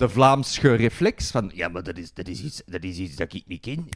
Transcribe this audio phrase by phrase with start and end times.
[0.00, 1.50] de Vlaamse reflex van...
[1.54, 3.88] Ja, maar dat is, dat is, iets, dat is iets dat ik niet ken.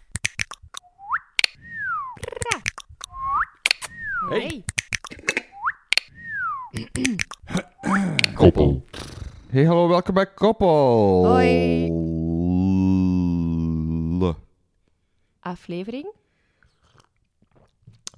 [4.29, 4.65] Hey.
[8.35, 8.85] Koppel.
[9.49, 11.27] Hey, hallo, welkom bij Koppel.
[11.27, 11.91] Hoi.
[15.41, 16.13] Aflevering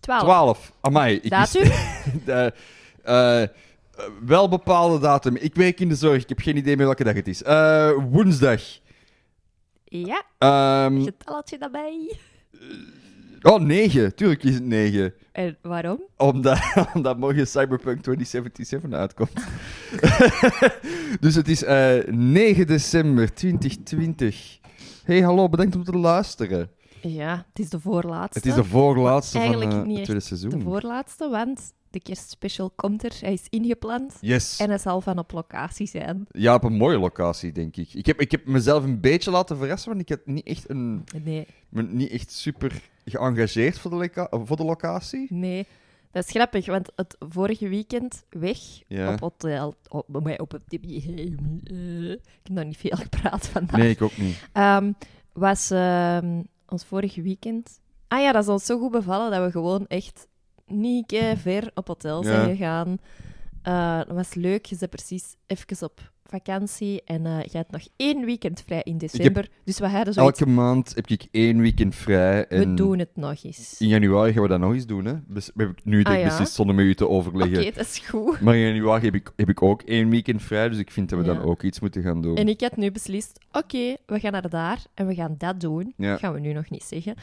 [0.00, 0.22] 12.
[0.22, 0.72] 12.
[0.80, 1.16] Amai.
[1.16, 1.62] Ik Datum?
[1.62, 1.74] wist-
[2.26, 3.48] Eh, eh,
[3.96, 5.36] eh, wel bepaalde datum.
[5.36, 6.22] Ik werk in de zorg.
[6.22, 7.42] Ik heb geen idee meer welke dag het is.
[7.42, 8.62] Eh, woensdag.
[9.84, 12.16] Ja, Ehm, getalletje daarbij.
[13.42, 14.14] oh, 9.
[14.14, 15.14] Tuurlijk is het 9.
[15.32, 16.00] En waarom?
[16.16, 16.58] Omdat,
[16.94, 19.44] omdat morgen Cyberpunk 2077 uitkomt.
[21.24, 24.58] dus het is eh 9 december 2020.
[25.04, 26.70] Hey, hallo, bedankt om te luisteren.
[27.00, 28.38] Ja, het is de voorlaatste.
[28.38, 30.50] Het is de voorlaatste van Eigenlijk eh, het tweede seizoen.
[30.50, 33.16] De voorlaatste, want de kerstspecial komt er.
[33.20, 34.14] Hij is ingepland.
[34.20, 34.58] Yes.
[34.58, 36.26] En hij zal van op locatie zijn.
[36.30, 37.94] Ja, op een mooie locatie, denk ik.
[37.94, 41.04] Ik heb, ik heb mezelf een beetje laten verrassen, want ik had niet echt, een,
[41.24, 45.26] Nee, me niet echt super geëngageerd voor de, voor de locatie.
[45.30, 45.66] nee.
[46.10, 49.12] Dat is grappig, want het vorige weekend weg Ja.
[49.12, 49.74] op hotel...
[49.88, 50.62] Op, op het...
[50.68, 53.78] ik heb nog niet veel gepraat vandaag.
[53.80, 54.48] Nee, ik ook niet.
[54.52, 54.92] Ehm,
[55.32, 57.80] was ehm, ons vorige weekend.
[58.08, 60.26] Ah ja, dat is ons zo goed bevallen dat we gewoon echt
[60.66, 62.98] niet ver op hotel zijn gegaan.
[63.62, 64.66] Eh, dat was leuk.
[64.66, 68.98] Je bent precies even op vakantie en eh, je hebt nog één weekend vrij in
[68.98, 69.48] december.
[69.64, 70.38] Dus we hadden zoiets.
[70.40, 72.46] Elke maand heb ik één weekend vrij.
[72.46, 73.80] En We doen het nog eens.
[73.80, 75.04] In januari gaan we dat nog eens doen.
[75.04, 75.14] Hè?
[75.26, 76.28] Bes- heb ik nu Ah, denk ik ja?
[76.28, 77.74] beslist zonder met u te Oké, overleggen.
[77.74, 78.40] dat is goed.
[78.40, 81.18] Maar in januari heb ik, heb ik ook één weekend vrij, dus ik vind dat
[81.18, 81.34] we Ja.
[81.34, 82.36] dan ook iets moeten gaan doen.
[82.36, 85.92] En ik had nu beslist, oké, we gaan naar daar en we gaan dat doen.
[85.96, 86.10] Ja.
[86.10, 87.14] Dat gaan we nu nog niet zeggen.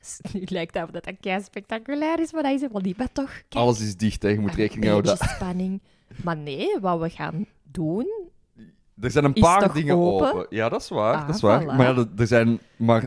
[0.32, 2.96] Nu lijkt het dat dat kei spectaculair is, maar dat is helemaal niet.
[2.98, 4.28] Maar toch, kijk, Alles is dicht, hè.
[4.28, 5.12] je moet een rekening houden.
[5.18, 5.80] beetje spanning.
[6.24, 8.30] Maar nee, wat we gaan doen...
[9.00, 10.28] Er zijn een Is paar toch dingen open?
[10.34, 10.46] open?
[10.50, 11.14] Ja, dat is waar.
[11.14, 11.62] Ah, dat is waar.
[11.62, 11.66] voilà.
[11.66, 13.06] Maar ja, er- er zijn maar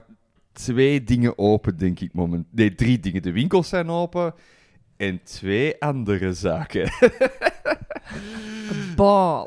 [0.51, 2.45] twee dingen open, denk ik moment.
[2.51, 3.21] Nee, drie dingen.
[3.21, 4.33] De winkels zijn open
[4.97, 6.89] en twee andere zaken.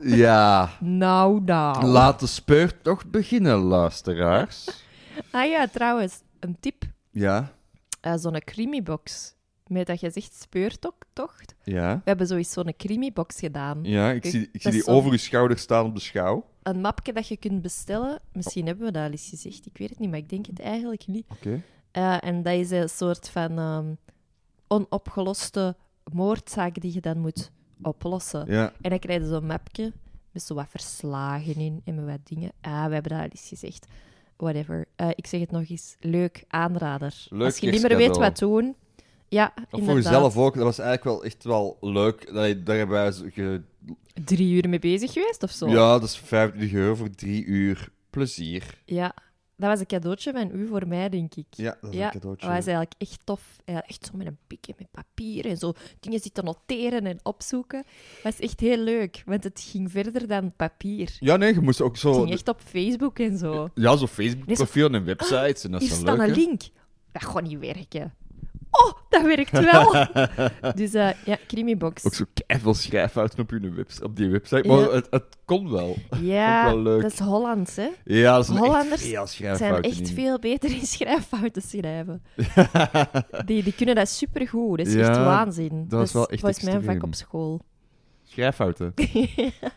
[0.01, 0.71] Ja.
[0.81, 1.85] nou nou.
[1.85, 4.85] Laat de speurtocht beginnen, luisteraars.
[5.31, 6.83] ah ja, trouwens, een tip.
[7.15, 7.53] Ja,
[8.01, 9.35] Eh, zo'n creamybox.
[9.67, 11.55] Met dat je zegt speurtocht.
[11.63, 11.95] ja.
[11.97, 13.79] We hebben zoiets zo'n creamybox gedaan.
[13.83, 16.47] Ja, ik Kijk, zie, ik zie die over uw schouder staan op de schouw.
[16.63, 18.21] Een mapje dat je kunt bestellen.
[18.33, 19.67] Misschien hebben we dat al eens gezegd.
[19.67, 21.27] Ik weet het niet, maar ik denk het eigenlijk niet.
[21.29, 21.63] Oké.
[21.91, 23.95] Eh, en dat is een soort van ehm,
[24.69, 25.77] onopgeloste
[26.13, 27.51] moordzaak die je dan moet
[27.83, 28.45] oplossen.
[28.53, 28.73] Ja.
[28.81, 29.93] En dan krijg je zo'n mapje
[30.31, 32.53] met zo wat verslagen in en met wat dingen.
[32.61, 33.87] Ah, we hebben dat al eens gezegd.
[34.37, 34.87] Whatever.
[34.97, 35.97] Eh, ik zeg het nog eens.
[36.01, 37.27] Leuk, aanrader.
[37.31, 38.75] Leuk Als je niet meer weet wat doen...
[39.29, 40.55] Ja, Of voor jezelf ook.
[40.55, 42.27] Dat was eigenlijk wel echt wel leuk.
[42.33, 43.63] Dat, daar hebben wij ge-
[44.25, 45.69] Drie uur mee bezig geweest of zo?
[45.69, 48.83] Ja, dat is 25 euro voor drie uur plezier.
[48.85, 49.15] Ja.
[49.57, 51.47] Dat was een cadeautje van u voor mij, denk ik.
[51.51, 52.47] Ja, dat is Ja, een cadeautje.
[52.47, 53.57] Dat was eigenlijk echt tof.
[53.65, 57.83] Ja, echt zo met een pikje met papier en zo dingen zitten noteren en opzoeken.
[58.23, 61.17] Dat was echt heel leuk, want het ging verder dan papier.
[61.21, 62.13] Ja, nee, je moest ook Het zo...
[62.13, 63.69] ging echt op Facebook en zo.
[63.75, 65.65] Ja, zo Facebook-profielen en websites.
[65.65, 66.37] En dat Hier is staat dan een hè?
[66.37, 66.63] link.
[67.13, 68.15] Dat gaat niet werken.
[68.83, 70.07] Oh, dat werkt wel.
[70.75, 72.05] dus eh, ja, Creamybox.
[72.07, 74.69] Ook zo keiveel schrijffouten op, webs op die website.
[74.69, 74.75] Ja.
[74.75, 75.97] Maar het, het kon wel.
[76.21, 77.03] Ja, ook wel leuk.
[77.03, 77.89] dat is Hollands, hè.
[78.05, 80.07] Ja, dat is Hollanders echt veel zijn echt in.
[80.07, 82.23] veel beter in schrijffouten schrijven.
[83.47, 84.79] die, die kunnen dat supergoed.
[84.79, 85.85] Dat is Ja, echt waanzin.
[85.89, 87.61] dat is wel echt volgens mij een vak op school.
[88.23, 88.95] Schrijffouten.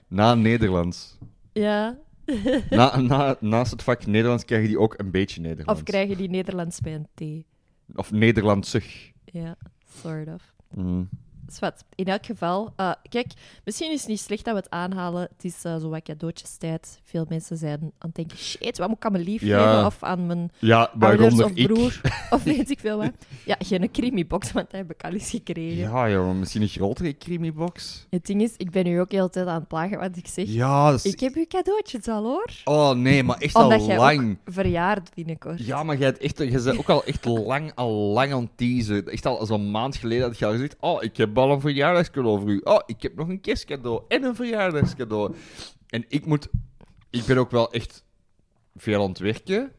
[0.07, 1.17] Na Nederlands.
[1.53, 1.97] Ja.
[2.69, 5.81] Na, na, naast het vak Nederlands krijg je die ook een beetje Nederlands.
[5.81, 7.45] Of krijgen die Nederlands bij een T?
[7.95, 9.13] Of Nederlandsig.
[9.31, 9.55] Ja,
[10.01, 10.41] sort of.
[10.75, 11.09] Mm.
[11.47, 13.27] Dus wat, in elk geval, eh, kijk,
[13.65, 15.21] misschien is het niet slecht dat we het aanhalen.
[15.21, 16.99] Het is eh, zo wat cadeautjestijd.
[17.03, 19.59] Veel mensen zijn aan het denken, shit, wat moet ik aan mijn lief Ja.
[19.71, 19.85] geven?
[19.85, 21.67] Of aan mijn Ja, ouders of ik.
[21.67, 22.01] broer.
[22.29, 23.11] Of weet ik veel wat.
[23.45, 25.77] Ja, geen creamybox, want dat heb ik al eens gekregen.
[25.77, 28.05] Ja, joh, misschien een grotere creamybox.
[28.09, 30.45] Het ding is, ik ben nu ook heel tijd aan het plagen, want ik zeg,
[30.47, 31.05] Ja, is...
[31.05, 32.49] ik heb uw cadeautjes al hoor.
[32.65, 34.37] Oh nee, maar echt Omdat al jij lang.
[34.45, 35.65] verjaard binnenkort.
[35.65, 38.57] Ja, maar jij, hebt echt, je bent ook al echt lang, al lang aan het
[38.57, 39.07] teasen.
[39.07, 42.39] Echt al zo'n maand geleden had je al gezegd: Oh, ik heb al een verjaardagscadeau
[42.39, 42.61] voor u.
[42.63, 45.35] Oh, ik heb nog een kerstcadeau en een verjaardagscadeau.
[45.87, 46.47] En ik moet.
[47.09, 48.03] Ik ben ook wel echt
[48.75, 49.71] veel aan het werken.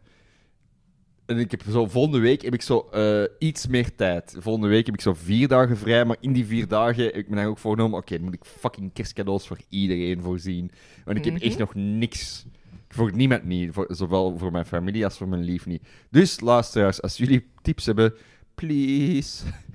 [1.27, 4.37] En ik heb zo, volgende week heb ik zo eh, iets meer tijd.
[4.39, 7.29] Volgende week heb ik zo vier dagen vrij, maar in die vier dagen heb ik
[7.29, 10.71] me dan ook voorgenomen: oké, dan moet ik fucking kerstcadeaus voor iedereen voorzien.
[11.05, 11.43] Want ik heb Mhm.
[11.43, 12.45] echt nog niks.
[12.89, 13.73] Voor niemand niet.
[13.73, 15.83] Voor, zowel voor mijn familie als voor mijn lief niet.
[16.11, 18.15] Dus luisteraars, als jullie tips hebben,
[18.55, 19.45] please.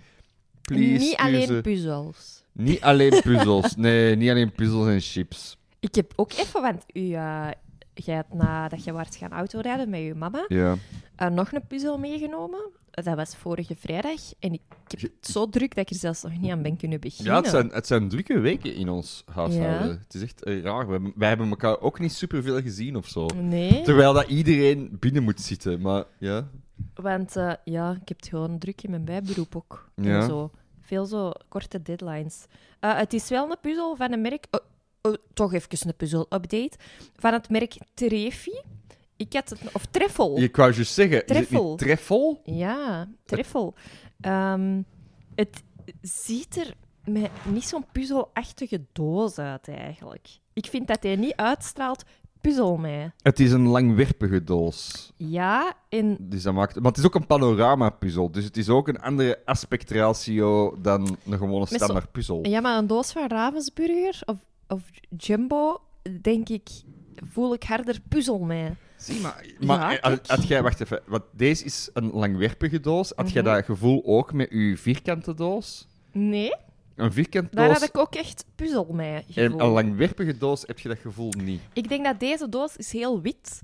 [0.67, 0.97] Please.
[1.05, 1.59] niet alleen ze.
[1.61, 2.43] puzzels.
[2.51, 3.75] Niet alleen puzzels.
[3.75, 5.57] Nee, niet alleen puzzels en chips.
[5.79, 7.47] Ik heb ook even, want uw, eh,
[7.93, 10.75] jij had nadat je waart gaan autorijden met je mama, Ja.
[11.15, 12.59] eh, nog een puzzel meegenomen.
[12.91, 14.19] Dat was vorige vrijdag.
[14.39, 16.99] En ik heb het zo druk dat ik er zelfs nog niet aan ben kunnen
[16.99, 17.33] beginnen.
[17.33, 19.87] Ja, het zijn, het zijn drukke weken in ons huishouden.
[19.87, 19.97] Ja.
[20.03, 20.87] Het is echt eh, raar.
[20.87, 23.25] Wij, wij hebben elkaar ook niet superveel gezien of zo.
[23.41, 25.81] Nee, Terwijl dat iedereen binnen moet zitten.
[25.81, 26.47] Maar ja,
[26.93, 29.89] want eh, ja, ik heb het gewoon druk in mijn bijberoep ook.
[29.95, 30.19] Ja.
[30.19, 30.51] En zo.
[30.81, 32.45] Veel zo korte deadlines.
[32.79, 34.45] Eh, het is wel een puzzel van een merk...
[34.51, 34.59] oh,
[35.01, 36.77] oh, toch even een puzzel-update.
[37.15, 38.61] Van het merk Trefi.
[39.17, 39.59] Ik had het...
[39.73, 40.37] Of Treffel.
[40.37, 41.75] ik wou juist zeggen, Treffel.
[41.75, 42.41] treffel?
[42.43, 43.73] Ja, Treffel.
[44.21, 44.81] Ehm,
[45.35, 45.63] het
[46.01, 46.73] ziet er
[47.05, 50.27] met niet zo'n puzzelachtige doos uit, eigenlijk.
[50.53, 52.03] Ik vind dat hij niet uitstraalt
[52.43, 53.11] puzzel mij.
[53.21, 55.11] Het is een langwerpige doos.
[55.17, 56.75] Ja, en Dus dat maakt...
[56.75, 58.31] Maar het is ook een panorama-puzzel.
[58.31, 62.47] Dus het is ook een andere aspectratio dan een gewone standaard puzzel.
[62.47, 64.37] Ja, maar een doos van Ravensburger of,
[64.67, 64.81] of
[65.17, 65.81] Jumbo,
[66.21, 66.69] denk ik,
[67.31, 68.69] voel ik harder puzzel mee.
[68.97, 73.11] Zie, maar, maar Ja, eh, had jij, wacht even, want deze is een langwerpige doos.
[73.15, 73.53] Had jij Mhm.
[73.53, 75.87] dat gevoel ook met uw vierkante doos?
[76.11, 76.53] Nee,
[76.95, 79.59] Een vierkante daar doos had ik ook echt puzzel mee en gevoel.
[79.61, 81.61] een langwerpige doos heb je dat gevoel niet.
[81.73, 83.61] Ik denk dat deze doos is heel wit.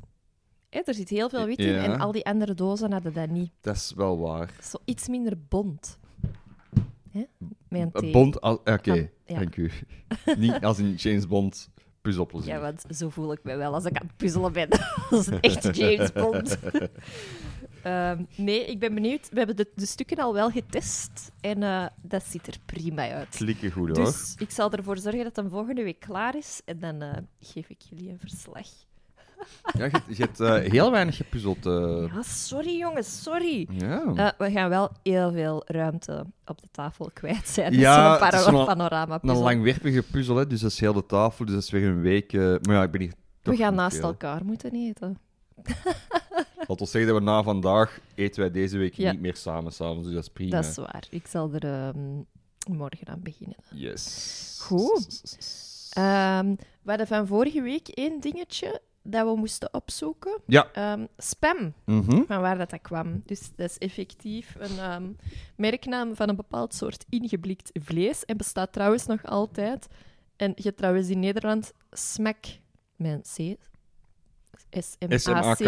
[0.70, 1.84] Hè, er zit heel veel wit in Ja.
[1.84, 3.52] en al die andere dozen hadden dat niet.
[3.62, 4.50] Dat is wel waar.
[4.64, 6.00] Zo iets minder bont.
[7.12, 7.24] Hè?
[7.70, 8.12] Met een Een T.
[8.12, 9.36] Bond, oké, ja.
[9.36, 9.72] dank u.
[10.38, 11.70] niet als in James Bond
[12.02, 12.54] puzzelplezier.
[12.54, 14.68] Ja, want zo voel ik me wel als ik aan het puzzelen ben.
[15.10, 16.58] als een echte James Bond.
[17.84, 19.30] Ehm, nee, ik ben benieuwd.
[19.30, 23.36] We hebben de, de stukken al wel getest en eh, dat ziet er prima uit.
[23.36, 24.06] Klikken goed hoor.
[24.06, 27.70] Dus ik zal ervoor zorgen dat het volgende week klaar is en dan eh, geef
[27.70, 28.68] ik jullie een verslag.
[29.78, 31.64] Ja, je, je hebt eh, heel weinig gepuzzeld.
[31.64, 33.68] Ja, sorry jongens, sorry.
[33.72, 34.34] ja.
[34.38, 37.74] We gaan wel heel veel ruimte op de tafel kwijt zijn.
[37.74, 39.44] Ja, zo'n wel panorama een puzzel.
[39.44, 41.46] langwerpige puzzel, hè, dus dat is heel de tafel.
[41.46, 42.34] Dus dat is weer een week.
[42.34, 43.14] maar ja, ik ben hier.
[43.42, 44.06] We gaan naast veel.
[44.06, 45.18] elkaar moeten eten.
[46.68, 49.12] Laat ons zeggen dat we na vandaag eten wij deze week Ja.
[49.12, 50.52] niet meer samen s'avonds, dus dat is prima.
[50.62, 51.04] Dat is waar.
[51.10, 52.16] Ik zal er ehm,
[52.70, 53.58] morgen aan beginnen.
[53.74, 54.58] Yes.
[54.62, 55.38] Goed.
[55.94, 60.42] Ehm, we hadden van vorige week één dingetje dat we moesten opzoeken.
[60.46, 60.68] Ja.
[60.74, 62.22] Ehm, spam, Mhm.
[62.28, 63.22] van waar dat, dat kwam.
[63.26, 65.08] Dus dat is effectief een ehm,
[65.56, 68.26] merknaam van een bepaald soort ingeblikt vlees.
[68.26, 69.88] En bestaat trouwens nog altijd.
[70.36, 72.46] En je hebt trouwens in Nederland smack
[72.98, 73.56] een C.
[74.70, 75.20] S-M-A-C.
[75.20, 75.60] SMAK.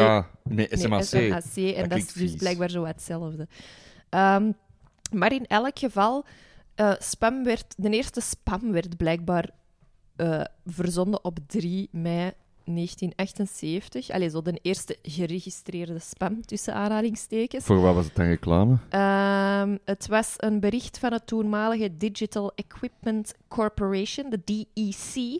[0.44, 1.04] Nee, Nee, SMAC.
[1.04, 1.56] SMAC.
[1.56, 2.36] En Dat dat, is dus vies.
[2.36, 3.48] blijkbaar zo hetzelfde.
[4.10, 4.52] Ehm,
[5.12, 6.26] maar in elk geval,
[6.76, 9.50] eh, spam werd, de eerste spam werd blijkbaar
[10.16, 12.32] eh, verzonden op 3 mei
[12.64, 14.10] 1978.
[14.10, 17.66] Allee, zo de eerste geregistreerde spam, tussen aanhalingstekens.
[17.66, 18.78] Voor wat was het dan reclame?
[18.90, 25.40] Ehm, het was een bericht van het toenmalige Digital Equipment Corporation, de DEC,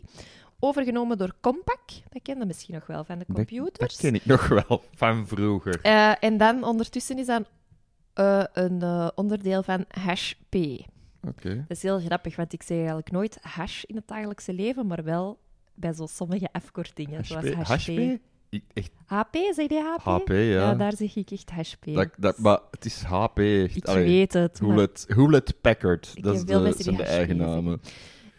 [0.64, 2.02] overgenomen door Compaq.
[2.08, 3.78] Dat kende misschien nog wel van de computers.
[3.78, 5.80] Dat ken ik nog wel van vroeger.
[5.82, 7.42] Eh, en dan ondertussen is dat
[8.14, 10.54] eh, een eh, onderdeel van HashP.
[11.28, 11.54] Oké.
[11.68, 15.04] Dat is heel grappig, want ik zeg eigenlijk nooit hash in het dagelijkse leven, maar
[15.04, 15.38] wel
[15.74, 17.54] bij zo sommige afkortingen, zoals HP?
[17.54, 17.88] HashP.
[17.88, 18.18] HP?
[18.48, 20.04] Ik- Echt HP, zeg je HP?
[20.04, 20.74] HP, ja.
[20.74, 21.84] daar zeg ik echt HashP.
[21.84, 23.38] Dat, dat, maar het is HP.
[23.38, 23.76] Echt.
[23.76, 26.10] ik Allee, weet het, maar Hewlett, Packard.
[26.14, 27.80] Ik dat is de, zijn de HP zeggen.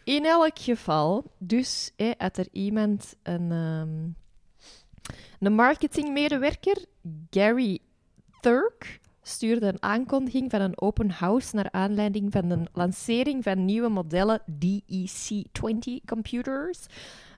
[0.04, 4.10] In elk geval, dus had er iemand, een, ehm,
[5.40, 6.86] een marketingmedewerker,
[7.30, 7.80] Gary
[8.42, 13.90] Thurk, stuurde een aankondiging van een open house naar aanleiding van de lancering van nieuwe
[13.90, 16.86] modellen DEC20 computers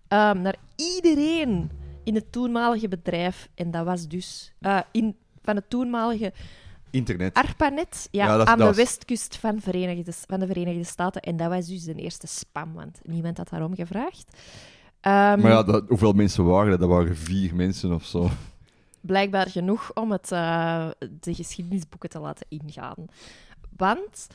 [0.08, 1.72] ehm, naar iedereen
[2.04, 3.50] in het toenmalige bedrijf.
[3.56, 6.34] En dat was dus eh, in, van het toenmalige
[6.90, 7.34] Internet.
[7.34, 11.22] ARPANET ja, Ja, dat is- aan dat de westkust van, Verenigde, van de Verenigde Staten.
[11.22, 14.38] En dat was dus de eerste spam, want niemand had daarom gevraagd.
[15.02, 16.80] Ehm, maar ja, dat, hoeveel mensen waren dat?
[16.80, 18.30] Dat waren vier mensen of zo.
[19.02, 20.90] Blijkbaar genoeg om het, eh,
[21.20, 23.06] de geschiedenisboeken te laten ingaan.
[23.78, 24.28] Want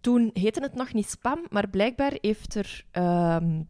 [0.00, 3.60] toen heette het nog niet spam, maar blijkbaar heeft er ehm,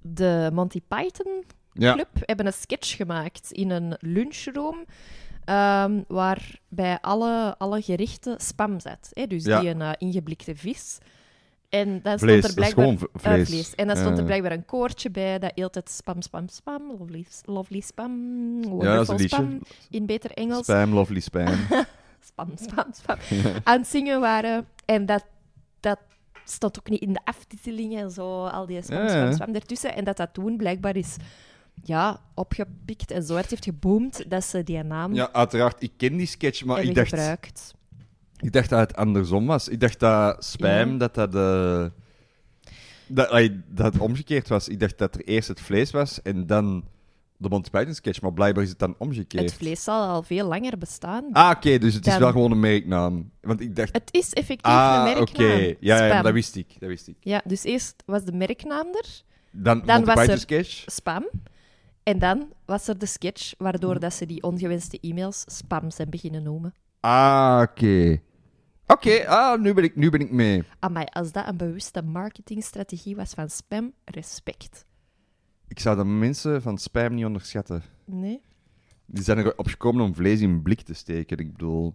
[0.00, 1.92] de Monty Python Ja.
[1.92, 4.84] Club hebben een sketch gemaakt in een lunchroom.
[5.48, 9.08] Ehm, waar bij alle, alle gerechten spam zat.
[9.12, 9.26] Hè?
[9.26, 9.60] Dus Ja.
[9.60, 10.98] die een eh, ingeblikte vis.
[11.68, 13.74] En dan Vlees, stond er dat is blijkbaar eh, vlees.
[13.74, 14.24] En dan stond er Ja.
[14.24, 18.12] blijkbaar een koortje bij dat altijd spam, spam, spam, lovely, lovely spam,
[18.62, 19.28] Ja, wonderful liedje.
[19.36, 20.64] spam, in beter Engels.
[20.64, 21.46] Spam, lovely spam.
[22.20, 23.16] Spam, spam, spam.
[23.64, 24.66] Aan het zingen waren.
[24.84, 25.24] En dat,
[25.80, 25.98] dat
[26.44, 29.10] stond ook niet in de aftitelingen en zo, al die spam, Ja, ja.
[29.10, 29.94] spam, spam ertussen.
[29.94, 31.16] En dat dat toen blijkbaar is
[31.82, 35.82] ja, opgepikt en zo hard heeft geboomd dat ze die naam ja, uiteraard.
[35.82, 37.74] Ik ken die sketch, maar hebben ik dacht, gebruikt.
[38.36, 39.68] ik dacht dat het andersom was.
[39.68, 40.96] Ik dacht dat spam, Ja.
[40.98, 41.92] dat dat de...
[43.10, 44.68] Dat, allee, dat het omgekeerd was.
[44.68, 46.84] Ik dacht dat er eerst het vlees was en dan
[47.36, 49.42] de Monty Python sketch, maar blijkbaar is het dan omgekeerd.
[49.44, 51.24] Het vlees zal al veel langer bestaan.
[51.32, 53.30] Ah, oké, dus het is Dan- wel gewoon een merknaam.
[53.40, 53.92] Want ik dacht...
[53.92, 55.42] Het is effectief Ah, een oké.
[55.42, 55.76] merknaam.
[55.80, 56.22] Ja, ja, Spam.
[56.22, 56.66] dat wist ik.
[56.78, 57.16] Dat wist ik.
[57.20, 60.82] Ja, dus eerst was de merknaam er, Dan, Dan Monty was Python er- sketch.
[60.86, 61.28] spam.
[62.08, 66.42] En dan was er de sketch waardoor dat ze die ongewenste e-mails spam zijn beginnen
[66.42, 66.74] noemen.
[67.00, 68.20] Ah, oké.
[68.86, 70.62] Oké, ah, nu, ben ik, nu ben ik mee.
[70.78, 74.86] Amai, als dat een bewuste marketingstrategie was van spam, respect.
[75.66, 77.82] Ik zou de mensen van spam niet onderschatten.
[78.04, 78.40] Nee?
[79.06, 81.38] Die zijn erop gekomen om vlees in blik te steken.
[81.38, 81.94] Ik bedoel,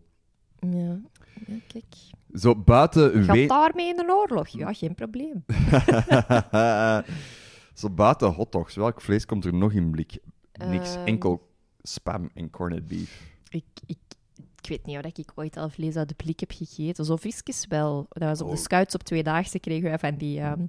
[0.59, 0.99] Ja.
[1.45, 1.95] ja kijk.
[2.33, 4.47] zo buiten Gaat daarmee in de oorlog?
[4.47, 5.45] Ja, geen probleem.
[7.73, 8.75] zo buiten hotdogs.
[8.75, 10.17] Welk vlees komt er nog in blik?
[10.67, 10.95] Niks.
[10.95, 11.05] Ehm.
[11.05, 11.49] Enkel
[11.81, 13.31] spam en corned beef.
[13.49, 13.97] Ik, ik,
[14.61, 17.05] ik weet niet of ik ooit al vlees uit de blik heb gegeten.
[17.05, 18.05] Zo visjes wel.
[18.09, 18.59] Dat was op de Oh.
[18.59, 20.39] scouts op tweedaagse kregen wij van die...
[20.39, 20.65] ehm,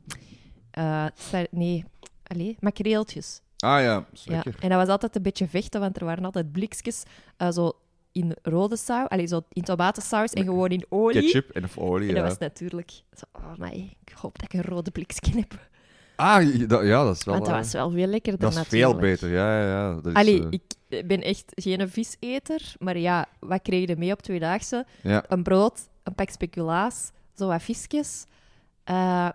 [0.71, 1.07] eh,
[1.51, 1.85] nee,
[2.23, 3.41] allee, makreeltjes.
[3.59, 4.33] Ah ja, Ja.
[4.35, 4.57] lekker.
[4.61, 7.03] En dat was altijd een beetje vechten, want er waren altijd blikjes
[7.37, 7.73] eh, zo
[8.13, 11.21] in rode saus, allee, zo in tomatensaus en gewoon in olie.
[11.23, 12.29] Ketchup en of olie, En dat ja.
[12.29, 12.91] was natuurlijk...
[13.13, 15.69] Zo, oh my, ik hoop dat ik een rode blikje heb.
[16.17, 17.35] Ah, ja, dat, ja, dat is wel...
[17.35, 18.91] Want dat eh, was wel veel lekkerder dat is natuurlijk.
[18.91, 19.95] veel beter, ja, ja, ja.
[19.95, 24.13] Dat is, Allee, eh, ik ben echt geen viseter, maar ja, wat kreeg je mee
[24.13, 24.87] op tweedaagse?
[25.03, 25.25] ja.
[25.29, 28.25] Een brood, een pak speculaas, zo wat visjes,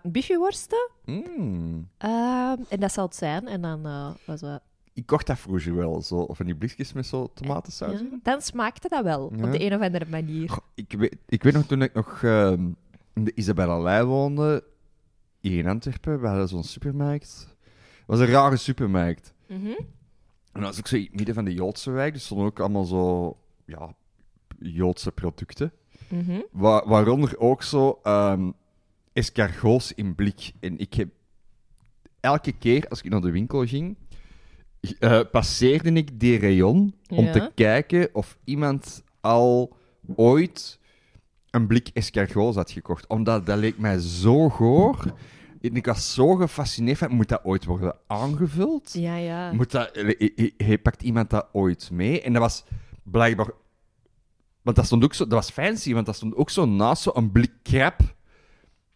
[0.02, 1.88] biffieworsten, Mm.
[1.98, 3.48] eh, en dat zal het zijn.
[3.48, 3.82] En dan
[4.24, 4.60] was dat...
[4.94, 8.00] Ik kocht dat vroeger wel, zo, van die blikjes met zo tomatensaus.
[8.00, 9.44] Ja, dan smaakte dat wel, Ja.
[9.44, 10.48] op de een of andere manier.
[10.50, 12.66] Goh, Ik weet, ik weet nog toen ik nog ehm,
[13.14, 14.64] in de Isabella Lei woonde,
[15.40, 17.46] hier in Antwerpen, we hadden zo'n supermarkt.
[17.96, 19.34] Het was een rare supermarkt.
[19.46, 19.66] Mhm.
[20.52, 22.60] En dat was ook zo in het midden van de Joodse wijk, dus stonden ook
[22.60, 23.94] allemaal zo, ja,
[24.58, 25.72] Joodse producten.
[26.08, 26.40] Mhm.
[26.50, 28.50] Wa- waaronder ook zo ehm
[29.12, 30.52] escargots in blik.
[30.60, 31.08] En ik heb
[32.20, 33.96] elke keer als ik naar de winkel ging,
[34.98, 39.76] eh, passeerde ik die rayon om te kijken of iemand al
[40.16, 40.78] ooit
[41.50, 43.06] een blik escargots had gekocht.
[43.06, 45.14] Omdat dat leek mij zo goor.
[45.60, 48.92] Ik was zo gefascineerd van, moet dat ooit worden aangevuld?
[48.92, 49.52] Ja, ja.
[49.52, 52.22] Moet dat, eh, eh, eh, pakt iemand dat ooit mee?
[52.22, 52.64] En dat was
[53.02, 53.50] blijkbaar...
[54.62, 55.24] Want dat stond ook zo...
[55.26, 58.00] Dat was fancy, want dat stond ook zo naast zo'n blik crab.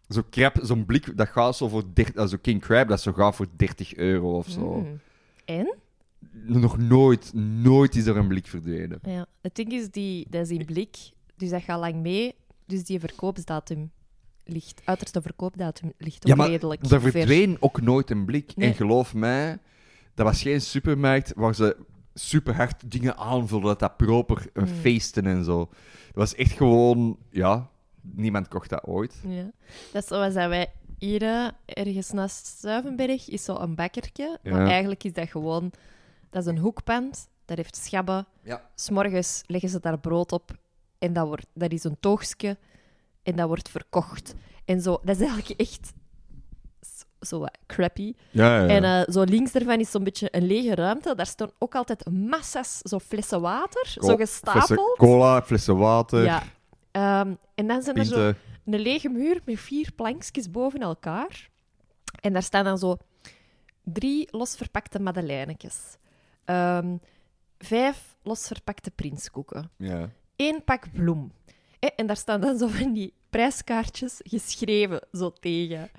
[0.09, 2.15] Zo crab, zo'n blik, dat gaat zo voor 30...
[2.15, 4.73] Also King Crab, dat zo gaat voor 30 euro of zo.
[4.73, 4.99] Mm.
[5.45, 5.75] En?
[6.31, 8.99] Nog nooit, nooit is er een blik verdwenen.
[9.01, 9.25] Ja.
[9.41, 10.97] Het ding is, die, dat is in blik,
[11.35, 12.35] dus dat gaat lang mee.
[12.65, 13.91] Dus die verkoopsdatum
[14.43, 17.11] ligt, uiterste verkoopdatum ligt ook Ja, maar redelijk er ver.
[17.11, 18.55] verdween ook nooit een blik.
[18.55, 18.69] Nee.
[18.69, 19.57] En geloof mij,
[20.13, 21.77] dat was geen supermarkt waar ze
[22.13, 24.75] super hard dingen aanvulden, dat dat proper een Mm.
[24.75, 25.57] feesten en zo.
[26.05, 27.69] Dat was echt gewoon, ja,
[28.01, 29.21] niemand kocht dat ooit.
[29.27, 29.51] Ja.
[29.91, 34.39] Dat is zoals dat wij hier eh, ergens naast Stuivenberg is zo een bakkertje.
[34.43, 34.67] Maar Ja.
[34.69, 35.71] eigenlijk is dat gewoon...
[36.29, 38.25] Dat is een hoekpand, dat heeft schabben.
[38.43, 38.69] Ja.
[38.75, 40.51] S'morgens leggen ze daar brood op
[41.05, 42.57] en dat, wordt, dat is een toogstje
[43.23, 44.35] en dat wordt verkocht.
[44.65, 45.93] En zo, dat is eigenlijk echt
[47.21, 48.13] zo, wat crappy.
[48.31, 48.67] Ja, ja.
[48.67, 51.15] En eh, zo links daarvan is zo'n beetje een lege ruimte.
[51.15, 54.97] Daar staan ook altijd massa's zo flessen water, zo Flessen gestapeld.
[54.97, 56.43] cola, flessen water, Ja.
[56.91, 58.33] Ehm, en dan zijn er zo
[58.65, 61.49] een lege muur met vier plankjes boven elkaar.
[62.21, 62.97] En daar staan dan zo
[63.83, 65.97] drie losverpakte madeleinetjes.
[66.45, 66.97] Ehm,
[67.57, 69.71] vijf losverpakte prinskoeken.
[69.77, 70.09] Ja.
[70.35, 71.31] Één pak bloem.
[71.95, 75.89] En daar staan dan zo van die prijskaartjes geschreven zo tegen.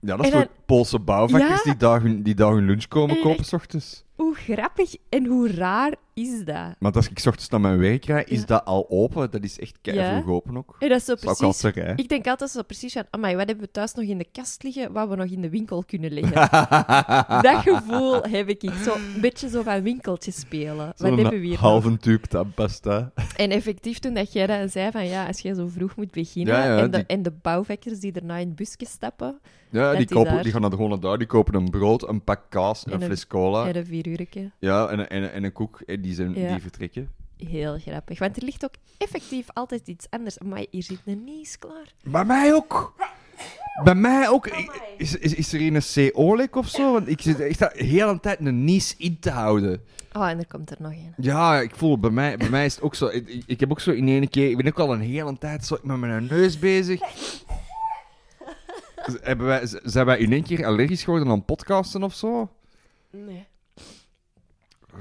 [0.00, 1.70] ja, dat is En voor Poolse bouwvakkers Ja.
[1.70, 4.04] die, daar hun, die daar hun lunch komen En kopen, s ochtends.
[4.16, 6.74] Hoe grappig en hoe raar is dat?
[6.78, 8.44] Want als ik 's ochtends naar mijn werk rijd, is Ja.
[8.46, 9.30] dat al open.
[9.30, 10.22] Dat is echt Ja.
[10.26, 10.76] open ook.
[10.78, 11.40] En dat is zo precies...
[11.40, 11.92] al zeggen, hè?
[11.94, 14.62] Ik denk altijd zo precies van, amai, wat hebben we thuis nog in de kast
[14.62, 16.34] liggen, wat we nog in de winkel kunnen leggen.
[17.42, 18.70] dat gevoel heb ik.
[18.84, 20.86] Zo een beetje zo van winkeltje spelen.
[20.96, 23.12] Wat hebben we hier halve tube tandpasta.
[23.36, 26.54] En effectief, toen dat jij dat zei van, ja, als jij zo vroeg moet beginnen,
[26.54, 29.38] Ja, ja, en, de, die- en de bouwvakkers die daarna in het busje stappen,
[29.70, 31.18] Ja, die, kopen, daar- die gaan naar de gewoon daar.
[31.18, 33.66] Die kopen een brood, een pak kaas en En een een- fles cola.
[33.68, 34.05] en een vier
[34.58, 35.80] Ja, en, en, en een koek.
[35.80, 36.48] En die, zijn, Ja.
[36.52, 37.10] die vertrekken.
[37.36, 38.18] Heel grappig.
[38.18, 40.38] Want er ligt ook effectief altijd iets anders.
[40.38, 41.94] Maar hier zit een nies klaar.
[42.04, 42.94] Bij mij ook.
[43.84, 44.46] Bij mij ook.
[44.96, 45.82] Is, is, is er een
[46.12, 46.92] CO-lek of zo?
[46.92, 49.82] Want ik zit echt de hele tijd een nies in te houden.
[50.12, 51.14] Oh, en er komt er nog een.
[51.16, 53.06] Ja, ik voel bij mij, bij mij is het ook zo.
[53.06, 54.50] Ik, ik heb ook zo in één keer.
[54.50, 57.00] Ik ben ook al een hele tijd zo met mijn neus bezig.
[59.06, 62.50] Z- Hebben wij, z- zijn wij in één keer allergisch geworden aan podcasten of zo?
[63.10, 63.46] Nee.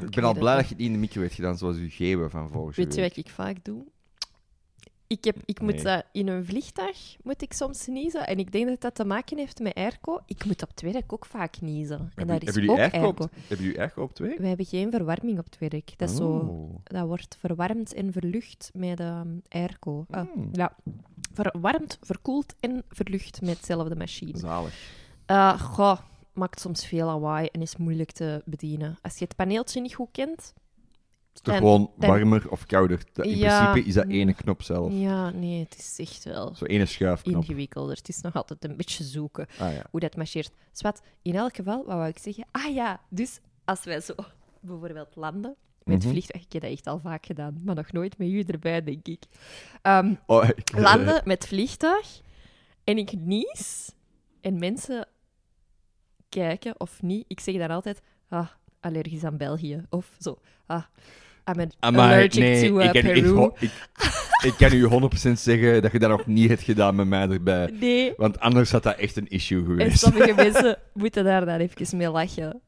[0.02, 1.78] Ik ben al het blij dat je het niet in de micro hebt gedaan, zoals
[1.78, 3.16] u geven van vorige Weet je week.
[3.16, 3.84] wat ik vaak doe?
[5.08, 6.02] Ik, heb, ik moet Nee.
[6.12, 8.28] in een vliegtuig moet ik soms niezen.
[8.28, 10.20] En ik denk dat dat te maken heeft met airco.
[10.26, 12.12] Ik moet op het werk ook vaak niezen.
[12.16, 13.24] En daar jullie- is hebben ook airco airco.
[13.24, 14.36] op, hebben jullie airco op twee?
[14.38, 15.98] We hebben geen verwarming op het werk.
[15.98, 16.76] Dat, is zo, Oh.
[16.84, 20.06] dat wordt verwarmd en verlucht met ehm airco.
[20.10, 20.50] Ah, Hmm.
[20.52, 20.76] Ja,
[21.34, 24.38] verwarmd, verkoeld en verlucht met dezelfde machine.
[24.38, 24.92] Zalig.
[25.26, 26.00] Eh goh,
[26.36, 28.98] maakt soms veel lawaai en is moeilijk te bedienen.
[29.02, 30.54] Als je het paneeltje niet goed kent...
[31.34, 33.04] Het is toch gewoon warmer of kouder?
[33.14, 33.66] In Ja.
[33.72, 34.92] principe is dat ene knop zelf.
[34.94, 37.36] Ja, nee, het is echt wel Zo ene schuifknop.
[37.36, 37.96] ingewikkelder.
[37.98, 39.86] Het is nog altijd een beetje zoeken Ah ja.
[39.92, 40.52] hoe dat marcheert.
[40.72, 42.46] Zwat, in elk geval, wat wou ik zeggen?
[42.52, 44.14] Ah ja, dus als wij zo
[44.62, 46.10] bijvoorbeeld landen met Mhm.
[46.10, 49.08] vliegtuig, ik heb dat echt al vaak gedaan, maar nog nooit met u erbij, denk
[49.08, 49.24] ik.
[50.26, 52.22] Oh, ik, landen met vliegtuig
[52.84, 53.92] en ik nies
[54.42, 55.08] en mensen
[56.40, 57.26] kijken of niet.
[57.28, 58.48] Ik zeg dan altijd, ah,
[58.80, 59.86] allergisch aan België.
[59.90, 60.84] Of zo, ah,
[61.54, 63.52] I'm an- Amai, allergic nee, to uh, ik, kan u echt Peru.
[63.60, 63.72] ik,
[64.44, 67.70] ik kan u 100% zeggen dat je dat nog niet hebt gedaan met mij erbij.
[67.80, 70.00] Nee, Want anders had dat echt een issue en geweest.
[70.00, 72.62] sommige mensen moeten daar dan even mee lachen.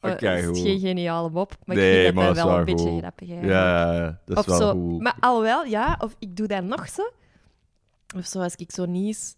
[0.00, 2.58] Eh, Oké, het is geen geniale mop, maar Nee, ik vind maar dat dat wel
[2.58, 2.98] een beetje goed.
[2.98, 3.28] grappig.
[3.28, 3.58] Ja, eigenlijk.
[3.60, 4.72] ja, dat is Of wel zo.
[4.72, 5.00] goed.
[5.02, 7.10] Maar al wel, ja, of ik doe dat nog zo.
[8.16, 9.36] Of zo, als ik zo nies,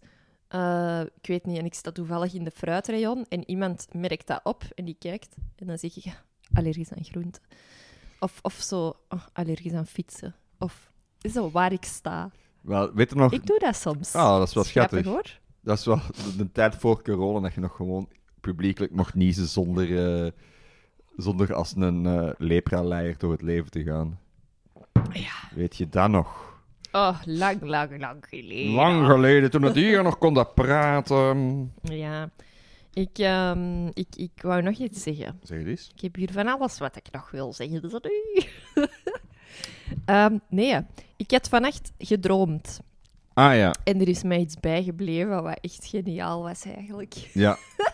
[0.51, 4.39] eh, ik weet niet, en ik sta toevallig in de fruitrayon en iemand merkt dat
[4.43, 5.35] op en die kijkt.
[5.55, 6.13] En dan zeg ik, ja,
[6.53, 7.41] allergisch aan groenten.
[8.19, 10.35] Of, of zo, oh, allergisch aan fietsen.
[10.59, 10.91] Of
[11.31, 12.31] zo, waar ik sta.
[12.61, 14.15] Wel, weet je nog, Ik doe dat soms.
[14.15, 15.05] Ah, dat is wel schattig.
[15.05, 15.39] hoor.
[15.61, 19.47] dat is wel de, de tijd voor corona dat je nog gewoon publiekelijk mocht niezen
[19.47, 20.31] zonder, eh,
[21.17, 24.19] zonder als een eh lepra-leier door het leven te gaan.
[25.13, 25.33] Ja.
[25.55, 26.50] Weet je dat nog?
[26.91, 28.73] Oh, lang, lang, lang geleden.
[28.73, 31.73] Lang geleden, toen het hier nog kon dat praten.
[31.83, 32.29] Ja.
[32.93, 35.39] Ik, ehm, ik, ik wou nog iets zeggen.
[35.43, 35.91] Zeg het eens.
[35.95, 37.81] Ik heb hier van alles wat ik nog wil zeggen.
[37.81, 38.43] Dus nu.
[40.05, 40.79] Ehm, nee,
[41.17, 42.79] ik had vannacht gedroomd.
[43.33, 47.13] Ah ja, En er is mij iets bijgebleven wat echt geniaal was eigenlijk.
[47.33, 47.57] ja.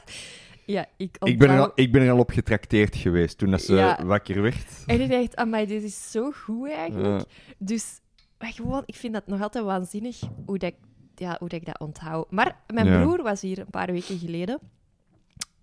[0.65, 3.61] Ja, ik Ik ben, er al, ik ben er al op getrakteerd geweest toen dat
[3.61, 4.05] ze Ja.
[4.05, 4.83] wakker werd.
[4.85, 7.19] En ik dacht, amai, dit is zo goed eigenlijk.
[7.19, 7.25] Ja.
[7.57, 7.99] Dus
[8.39, 11.65] maar gewoon, ik vind dat nog altijd waanzinnig hoe, dat, ik- ja, hoe dat ik
[11.65, 12.31] dat onthoud.
[12.31, 13.01] Maar mijn Ja.
[13.01, 14.59] broer was hier een paar weken geleden.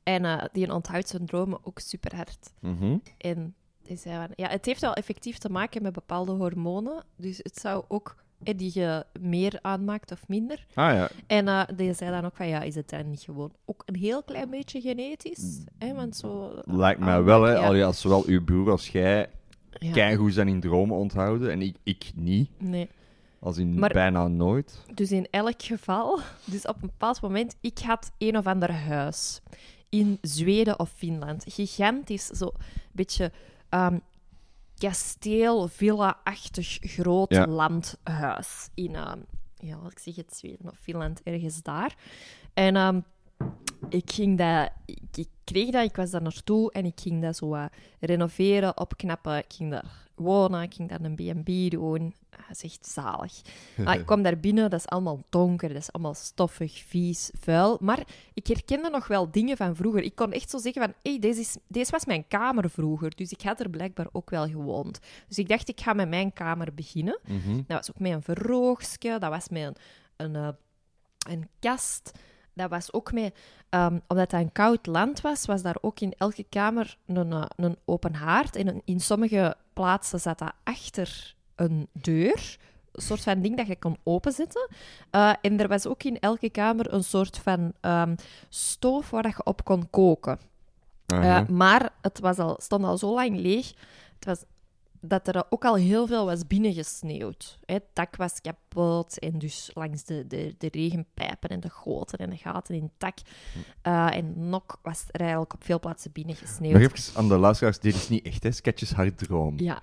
[0.02, 2.52] En eh, die onthoudt zijn dromen ook super hard.
[2.60, 2.96] Mhm.
[3.18, 7.04] En die zei van, ja, het heeft wel effectief te maken met bepaalde hormonen.
[7.16, 10.66] Dus het zou ook eh, die je meer aanmaakt of minder.
[10.74, 13.52] Ah ja, En eh, die zei dan ook van, ja, is het dan niet gewoon
[13.64, 15.64] ook een heel klein beetje genetisch?
[15.78, 15.94] Hè?
[15.94, 16.60] Want zo...
[16.64, 17.52] lijkt mij wel, hè.
[17.52, 17.66] ja.
[17.66, 19.28] Al ja, zowel uw broer als jij
[19.78, 19.92] Ja.
[19.92, 21.50] keigoed zijn in dromen onthouden.
[21.50, 22.50] En ik, ik niet.
[22.58, 22.88] Nee.
[23.40, 24.84] Als in Maar- bijna nooit.
[24.94, 29.40] Dus in elk geval, dus op een bepaald moment, ik had een of ander huis
[29.88, 31.44] in Zweden of Finland.
[31.48, 32.60] Gigantisch, zo een
[32.92, 33.32] beetje
[33.68, 33.98] ehm,
[34.78, 37.46] kasteel, villa-achtig groot Ja.
[37.46, 39.18] landhuis in, ehm,
[39.56, 41.94] ja, wat ik zeg het, Zweden of Finland, ergens daar.
[42.54, 43.00] En ehm,
[43.88, 47.37] ik ging dat, ik, ik kreeg dat, ik was daar naartoe en ik ging dat
[47.37, 49.38] zo wat renoveren, opknappen.
[49.38, 52.14] Ik ging daar wonen, ik ging daar een B&B doen.
[52.30, 53.40] Ah, Dat is echt zalig.
[53.85, 57.78] Ah, ik kwam daar binnen, dat is allemaal donker, dat is allemaal stoffig, vies, vuil.
[57.80, 58.02] Maar
[58.35, 60.02] ik herkende nog wel dingen van vroeger.
[60.02, 63.16] Ik kon echt zo zeggen van, hey, deze, is, deze was mijn kamer vroeger.
[63.16, 65.00] Dus ik had er blijkbaar ook wel gewoond.
[65.28, 67.18] Dus ik dacht, ik ga met mijn kamer beginnen.
[67.26, 67.57] Mhm.
[67.57, 69.74] Dat was ook met een verroogstje, dat was met een,
[70.16, 70.48] een, eh,
[71.33, 72.12] een kast.
[72.54, 73.34] Dat was ook met,
[73.68, 77.44] ehm, omdat dat een koud land was, was daar ook in elke kamer een, eh,
[77.56, 78.56] een open haard.
[78.56, 82.58] En in sommige plaatsen zat dat achter een deur.
[82.92, 84.68] Een soort van ding dat je kon openzetten.
[85.10, 88.14] Eh, en er was ook in elke kamer een soort van ehm,
[88.48, 90.38] stoof waar dat je op kon koken.
[91.06, 93.72] Eh, maar het was al, stond al zo lang leeg
[94.24, 94.48] het was,
[95.06, 97.58] dat er ook al heel veel was binnengesneeuwd.
[97.64, 102.30] Het dak was kapot en dus langs de, de, de regenpijpen en de goten en
[102.30, 103.18] de gaten in het dak.
[103.82, 106.72] eh, en nok was er eigenlijk op veel plaatsen binnengesneeuwd.
[106.80, 108.52] Nog even aan de luisteraars, dit is niet echt, hè.
[108.52, 109.58] Sketches hard droom.
[109.58, 109.80] Ja.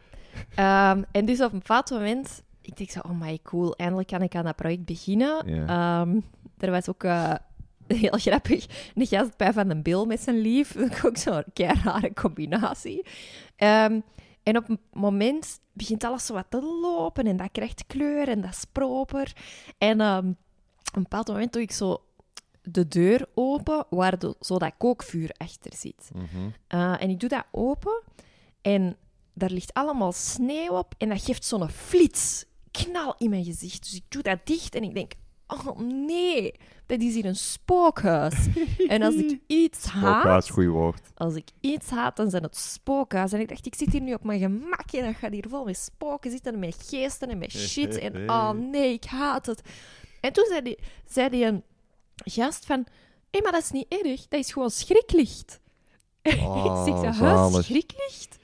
[0.55, 4.21] Ehm, en dus op een bepaald moment, ik dacht zo, oh my cool, eindelijk kan
[4.21, 5.53] ik aan dat project beginnen.
[5.55, 5.65] Ja.
[6.01, 6.19] Ehm,
[6.57, 7.33] er was ook eh,
[8.01, 10.75] heel grappig, een gast bij Van den Bil met zijn lief.
[11.05, 13.05] Ook zo'n kei rare combinatie.
[13.55, 13.99] Ehm,
[14.43, 18.41] en op een moment begint alles zo wat te lopen en dat krijgt kleur en
[18.41, 19.35] dat is proper.
[19.77, 22.03] En ehm, op een bepaald moment doe ik zo
[22.61, 26.09] de deur open waar de, zo dat kookvuur achter zit.
[26.13, 26.47] Mhm.
[26.69, 28.01] Uh, en ik doe dat open
[28.61, 28.97] en
[29.33, 33.83] daar ligt allemaal sneeuw op en dat geeft zo'n flits, knal in mijn gezicht.
[33.83, 35.13] Dus ik doe dat dicht en ik denk,
[35.51, 36.53] oh nee,
[36.85, 38.47] dat is hier een spookhuis.
[38.87, 41.01] en als ik iets haat, Spookhuis, goed woord.
[41.15, 43.31] als ik iets haat, dan zijn het spookhuis.
[43.33, 45.65] En ik dacht, ik zit hier nu op mijn gemak en dan gaat hier vol
[45.65, 47.97] met spoken zitten en met geesten en met shit.
[47.97, 49.61] En oh nee, ik haat het.
[50.21, 51.63] En toen zei die, zei die een
[52.15, 52.85] gast van,
[53.31, 55.59] hé, maar dat is niet erg, dat is gewoon schriklicht.
[56.39, 57.63] Oh, ik zeg, zo, huh, zalig.
[57.65, 58.37] schriklicht?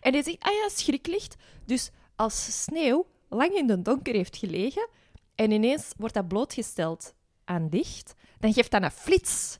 [0.00, 1.36] En hij zegt, ah ja, schriklicht.
[1.64, 4.88] Dus als sneeuw lang in de donker heeft gelegen
[5.36, 9.58] en ineens wordt dat blootgesteld aan licht, dan geeft dat een flits.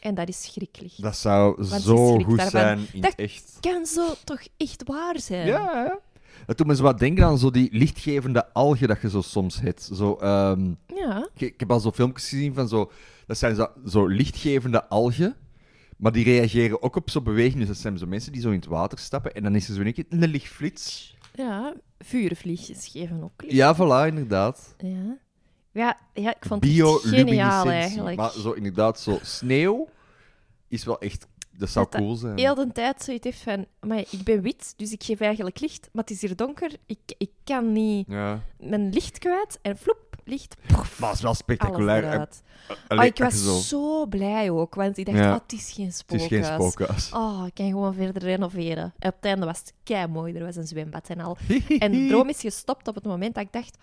[0.00, 1.02] En dat is schriklicht.
[1.02, 2.50] Dat zou zo goed daarvan.
[2.60, 3.56] zijn in Dat- het echt.
[3.60, 5.46] kan zo toch echt waar zijn?
[5.46, 5.98] Ja, ja.
[6.46, 9.60] Dat doet me zo wat denken aan zo die lichtgevende algen dat je zo soms
[9.60, 9.90] hebt.
[9.94, 11.28] Zo, ehm, Ja.
[11.34, 12.90] ik, ik heb al zo filmpjes gezien van zo...
[13.26, 15.36] Dat zijn zo, zo lichtgevende algen,
[15.96, 17.58] maar die reageren ook op zo'n beweging.
[17.58, 19.74] Dus dat zijn zo mensen die zo in het water stappen en dan is er
[19.74, 21.15] zo een een lichtflits.
[21.36, 23.54] Ja, vuurvliegjes geven ook licht.
[23.54, 24.74] Ja, voilà, inderdaad.
[24.78, 25.16] Ja.
[25.72, 28.16] Ja, ja, ik vond het geniaal eigenlijk.
[28.16, 29.88] Maar zo inderdaad, zo sneeuw
[30.68, 31.26] is wel echt...
[31.58, 32.38] Dat zou Dat dat cool zijn.
[32.38, 35.88] Heel de tijd zoiets heeft van, maar ik ben wit, dus ik geef eigenlijk licht,
[35.92, 36.70] maar het is hier donker.
[36.86, 38.40] Ik, ik kan niet Ja.
[38.58, 40.56] mijn licht kwijt en floep, licht,
[40.98, 42.04] Maar het is wel spectaculair.
[42.04, 42.28] En-
[42.88, 43.58] Oh, ik was zo...
[43.58, 45.34] zo blij ook, want ik dacht, Ja.
[45.34, 46.30] oh, het is geen Het spookhuis.
[46.30, 47.12] is geen spookhuis.
[47.12, 48.94] Oh, ik kan gewoon verder renoveren.
[48.98, 51.36] En op het einde was het kei mooi, er was een zwembad en al.
[51.78, 53.76] En de droom is gestopt op het moment dat ik dacht,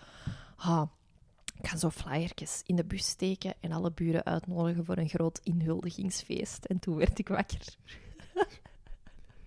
[0.56, 0.82] ah,
[1.64, 5.40] ik ga zo flyertjes in de bus steken en alle buren uitnodigen voor een groot
[5.42, 6.64] inhuldigingsfeest.
[6.64, 7.60] En toen werd ik wakker.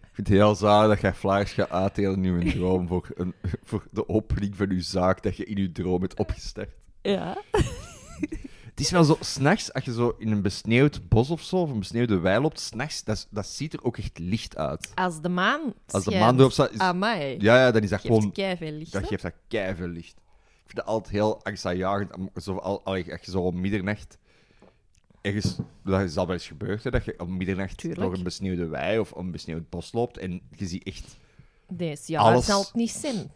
[0.02, 3.34] Ik vind het heel zalig dat jij flyers gaat uitdelen in je droom voor, een,
[3.64, 6.70] voor de opening van je zaak dat je in je droom hebt opgestart.
[7.02, 7.38] Ja.
[8.64, 11.70] Het is wel zo, s'nachts, als je zo in een besneeuwd bos of zo, of
[11.70, 14.92] een besneeuwde wei loopt, s'nachts, dat, dat ziet er ook echt licht uit.
[14.96, 17.38] Als de maan Als de maan erop staat, is, Amai.
[17.40, 18.92] ja, ja, dan is dat geeft gewoon, licht.
[18.92, 20.22] dat geeft dat keiveel licht.
[20.68, 24.18] Ik vind dat altijd heel angstaanjagend, zo, al, al, je zo om middernacht,
[25.22, 28.02] ergens, dat is al wel eens gebeurd, hè, dat je om middernacht Tuurlijk.
[28.02, 31.18] door een besneeuwde wei of een besneeuwd bos loopt en je ziet echt...
[32.08, 33.32] Ja, Alles- dat zal het niet zijn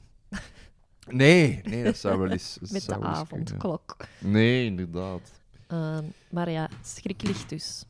[1.08, 2.58] Nee, nee, dat zou wel eens...
[2.72, 3.08] met de kunnen.
[3.10, 3.98] avondklok.
[4.20, 5.32] Nee, inderdaad.
[5.68, 7.86] Ehm, maar ja, schriklicht dus.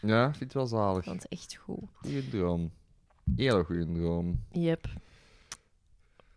[0.00, 1.06] Ja, ik vind het wel zalig.
[1.06, 1.84] Is echt goed.
[1.92, 2.70] Goeie droom.
[3.36, 4.44] Hele goede droom.
[4.50, 4.86] Yep.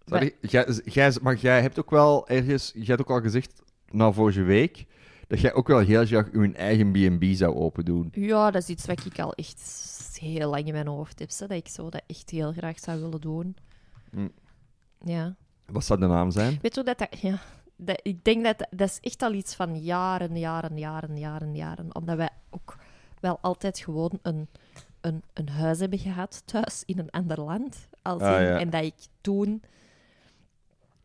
[0.05, 2.71] Sorry, jij, jij, maar jij hebt ook wel ergens...
[2.75, 4.85] Jij hebt ook al gezegd, nou, vorige week,
[5.27, 8.07] dat jij ook wel heel graag je eigen B&B zou open doen.
[8.11, 11.29] Ja, dat is iets wat ik al echt heel lang in mijn hoofd heb.
[11.37, 13.55] Dat ik zo dat echt heel graag zou willen doen.
[14.11, 14.27] Hm.
[15.05, 15.35] Ja.
[15.65, 16.59] Wat zou de naam zijn?
[16.61, 16.97] Weet je dat...
[16.97, 17.39] dat ja,
[17.75, 21.95] dat, ik denk dat dat is echt al iets van jaren, jaren, jaren, jaren, jaren.
[21.95, 22.77] Omdat wij ook
[23.19, 24.47] wel altijd gewoon een,
[25.01, 27.87] een, een huis hebben gehad thuis in een ander land.
[28.01, 28.59] Als Ah, in- ja.
[28.59, 29.61] En dat ik toen...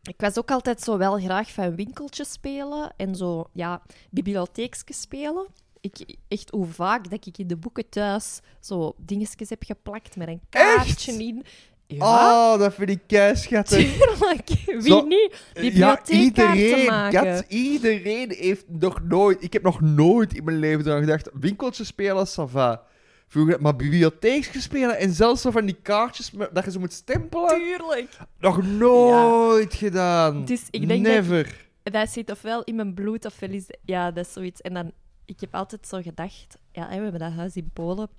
[0.03, 5.47] Ik was ook altijd zo wel graag van winkeltjes spelen en zo, ja, bibliotheekjes spelen.
[5.81, 10.27] Ik, echt hoe vaak dat ik in de boeken thuis zo dingetjes heb geplakt met
[10.27, 11.43] een kaartje in.
[11.87, 13.97] Ja, Oh, dat vind ik keischattig.
[13.97, 14.49] tuurlijk.
[14.65, 15.35] Wie Zo- niet?
[15.53, 17.23] Ja, iedereen, maken.
[17.23, 19.43] Kat, iedereen heeft nog nooit...
[19.43, 22.83] Ik heb nog nooit in mijn leven gedacht, winkeltjes spelen, ça va.
[23.31, 26.93] Vroeger, maar bibliotheekjes spelen en zelfs zo van die kaartjes met- dat je ze moet
[26.93, 27.47] stempelen.
[27.47, 28.17] Tuurlijk.
[28.39, 30.45] Nog nooit gedaan.
[30.45, 31.69] Dus ik denk dat- Never.
[31.83, 33.65] Dat zit ofwel in mijn bloed ofwel is...
[33.81, 34.61] Ja, dat is zoiets.
[34.61, 34.91] En dan...
[35.25, 36.57] Ik heb altijd zo gedacht...
[36.71, 38.09] Ja, we hebben dat huis in Polen.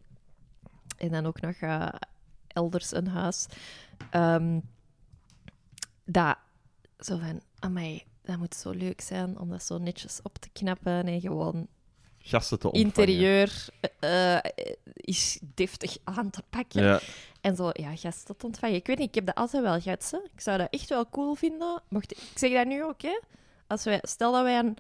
[0.96, 1.88] En dan ook nog eh,
[2.46, 3.46] elders een huis.
[4.10, 4.58] Ehm,
[6.04, 6.36] dat...
[6.98, 7.40] Zo van...
[7.58, 11.66] Amai, dat moet zo leuk zijn om dat zo netjes op te knappen en gewoon
[12.22, 12.88] Gasten te ontvangen.
[12.88, 14.42] interieur eh, eh,
[14.94, 16.82] is deftig aan te pakken.
[16.82, 17.00] Ja.
[17.40, 18.76] En zo, ja, gasten te ontvangen.
[18.76, 20.20] Ik weet niet, ik heb dat altijd wel gehad.
[20.34, 21.82] Ik zou dat echt wel cool vinden.
[21.88, 23.20] Mocht, ik zeg dat nu ook, hè.
[23.66, 24.76] Als wij, stel dat wij een,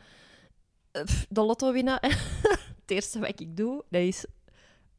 [0.90, 1.98] eh, de lotto winnen.
[2.80, 4.24] het eerste wat ik doe, dat is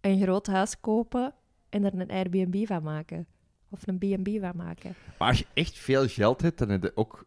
[0.02, 1.34] een groot huis kopen
[1.70, 3.28] en er een Airbnb van maken.
[3.70, 4.96] Of een B&B van maken.
[5.18, 7.26] Maar als je echt veel geld hebt, dan heb je ook...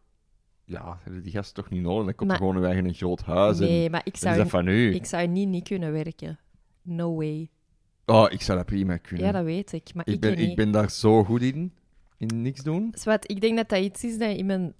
[0.69, 2.05] Ja, je die gasten toch niet nodig.
[2.05, 4.49] Dan komt Maar- er gewoon eigen een groot huis en Nee, maar ik zou, dat
[4.49, 4.93] van u.
[4.93, 6.39] ik zou niet, niet kunnen werken.
[6.81, 7.49] No way.
[8.05, 9.25] Oh, ik zou dat prima kunnen.
[9.25, 9.93] Ja, dat weet ik.
[9.93, 11.73] Maar ik, ik, ben, ik ben daar zo goed in.
[12.17, 12.91] In niks doen.
[12.97, 14.73] Zwart, ik denk dat dat iets is dat in mijn...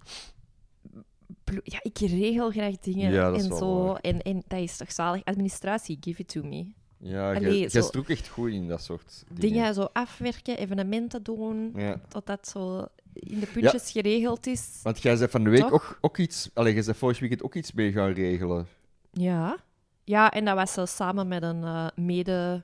[1.64, 3.84] Ja, ik regel graag dingen Ja, dat is en zo.
[3.84, 3.96] waar.
[3.96, 5.24] En, en dat is toch zalig.
[5.24, 6.72] Administratie, give it to me.
[6.98, 9.40] Ja, zo- is er ook echt goed in, dat soort dingen.
[9.40, 12.00] Dingen zo afwerken, evenementen doen, Ja.
[12.08, 12.86] tot dat zo
[13.18, 14.80] in de puntjes geregeld is.
[14.82, 15.72] Want jij zei van de week Toch?
[15.72, 16.50] ook, ook iets...
[16.54, 18.66] Allee, jij zei vorig weekend ook iets mee gaan regelen.
[19.12, 19.56] Ja.
[20.04, 22.62] Ja, en dat was zo samen met een eh, mede...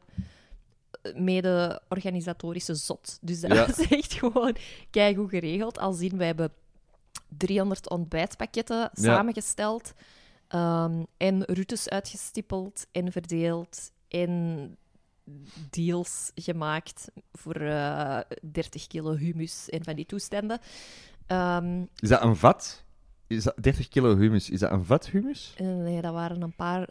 [1.14, 3.18] mede-organisatorische zot.
[3.20, 3.66] Dus dat Ja.
[3.66, 4.56] was echt gewoon
[4.90, 5.78] keigoed geregeld.
[5.78, 6.52] Al zien, we hebben
[7.36, 9.92] 300 ontbijtpakketten samengesteld.
[10.48, 13.90] Ehm, en routes uitgestippeld en verdeeld.
[14.08, 14.76] En
[15.70, 20.58] deals gemaakt voor eh 30 kilo humus en van die toestanden.
[21.26, 22.84] Ehm, Is dat een vat?
[23.26, 24.50] Is dat 30 kilo humus?
[24.50, 25.54] Is dat een vat humus?
[25.56, 26.88] en nee, dat waren een paar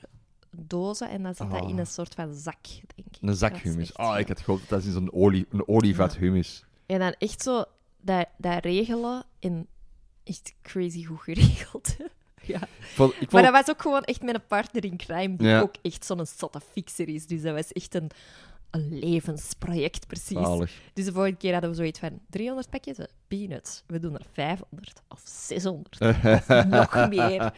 [0.56, 1.70] dozen en dan zit dat Ah.
[1.70, 2.64] in een soort van zak,
[2.96, 3.18] denk ik.
[3.22, 3.94] Een zak humus.
[3.94, 4.18] Ah, zo.
[4.20, 6.20] ik had gehoopt dat dat is een, olie, een olievat Ja.
[6.20, 6.66] humus.
[6.86, 7.64] En dan echt zo
[8.02, 9.68] dat, dat regelen en
[10.24, 11.96] echt crazy goed geregeld.
[12.54, 12.60] ja.
[12.80, 15.60] Vond, Maar dat was ook gewoon echt een partner in crime, die Ja.
[15.62, 17.28] ook echt zo'n zotte fixer is.
[17.28, 18.10] Dus dat was echt een,
[18.72, 20.38] een levensproject, precies.
[20.38, 20.72] zalig.
[20.94, 23.84] Dus de volgende keer hadden we zoiets van 300 pakketten, peanuts.
[23.88, 27.54] We doen er 500 of 600 of nog meer.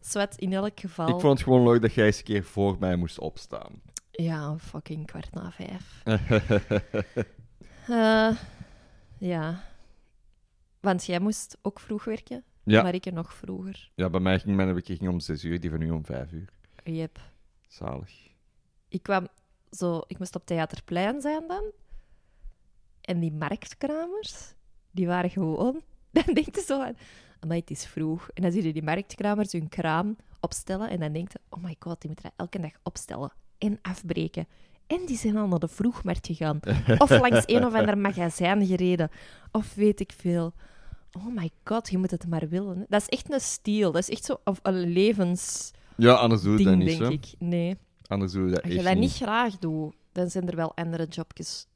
[0.00, 1.08] Zwart, in elk geval.
[1.08, 3.82] Ik vond het gewoon leuk dat jij eens een keer voor mij moest opstaan.
[4.10, 6.02] Ja, fucking kwart na vijf.
[7.88, 8.30] Eh,
[9.18, 9.62] ja.
[10.84, 12.82] Want jij moest ook vroeg werken, ja.
[12.82, 13.90] maar ik nog vroeger.
[13.94, 16.48] ja, bij mij ging mijn ging om 6 uur, die van u om 5 uur.
[16.84, 17.20] Yep.
[17.68, 18.30] Zalig.
[18.88, 19.28] Ik kwam
[19.70, 20.00] zo...
[20.06, 21.64] Ik moest op Theaterplein zijn dan.
[23.00, 24.54] En die marktkramers,
[24.90, 25.82] die waren gewoon...
[26.12, 26.96] Dan denk je zo aan...
[27.46, 28.30] Maar het is vroeg.
[28.34, 30.90] En dan zie je die marktkramers hun kraam opstellen.
[30.90, 31.40] En dan denk je...
[31.48, 33.32] Oh my god, die moeten dat elke dag opstellen.
[33.58, 34.46] En afbreken.
[34.86, 36.60] En die zijn al naar de vroegmarkt gegaan.
[36.98, 39.10] Of langs een of ander magazijn gereden.
[39.52, 40.52] Of weet ik veel.
[41.16, 42.86] Oh my god, je moet het maar willen.
[42.88, 43.92] Dat is echt een stijl.
[43.92, 47.10] Dat is echt zo of een levensding, Ja, anders doe je dat niet denk zo.
[47.10, 47.24] ik.
[47.38, 47.76] Nee.
[48.06, 49.12] Anders doe je dat Als echt je dat niet.
[49.12, 51.66] graag doet, dan zijn er wel andere jobjes.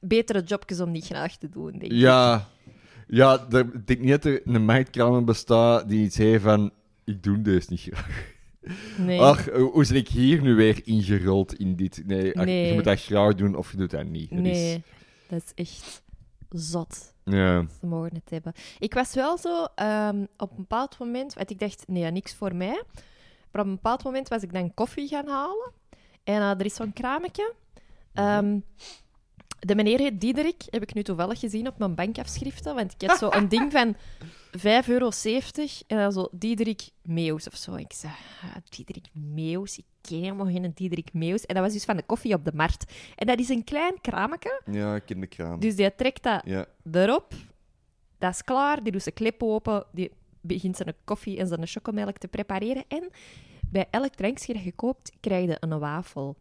[0.00, 1.92] Betere jobjes om niet graag te doen, denk ik.
[1.92, 2.48] Ja,
[3.06, 6.70] ja ik denk niet dat er een marktkramer bestaat die iets heeft van...
[7.04, 8.32] Ik doe deze niet graag.
[8.98, 9.20] Nee.
[9.20, 12.02] Ach, hoe hoe ben ik hier nu weer ingerold in dit?
[12.06, 12.66] Nee, ach, Nee.
[12.68, 14.30] je moet dat graag doen of je doet dat niet.
[14.30, 14.74] Dat nee.
[14.74, 14.80] Is,
[15.28, 16.02] Dat is echt
[16.50, 17.13] zot.
[17.24, 17.64] Ja.
[17.80, 18.52] Ze mogen het hebben.
[18.78, 22.54] Ik was wel zo ehm, op een bepaald moment, want ik dacht, nee, niks voor
[22.54, 22.82] mij.
[23.50, 25.72] Maar op een bepaald moment was ik dan koffie gaan halen.
[26.24, 27.54] En eh, er is zo'n krametje.
[28.12, 28.58] Ehm,
[29.58, 32.74] de meneer heet Diederik, heb ik nu toevallig gezien op mijn bankafschriften.
[32.74, 33.96] Want ik had zo een ding van
[34.58, 35.10] 5,70 euro.
[35.86, 37.74] En dan zo Diederik Meeuws of zo.
[37.74, 39.78] Ik zei, ah, Diederik Meeuws?
[39.78, 41.46] Ik ken helemaal geen Diederik Meeuws.
[41.46, 42.92] En dat was dus van de koffie op de markt.
[43.16, 44.60] En dat is een klein krametje.
[44.70, 45.60] ja, ik ken de kraam.
[45.60, 46.66] Dus die trekt dat Ja.
[46.92, 47.34] erop.
[48.18, 48.82] Dat is klaar.
[48.82, 49.84] Die doet zijn klep open.
[49.92, 52.84] Die begint zijn koffie en zijn chocomelk te prepareren.
[52.88, 53.10] En
[53.70, 56.36] bij elk drankje dat je koopt, krijg je een wafel.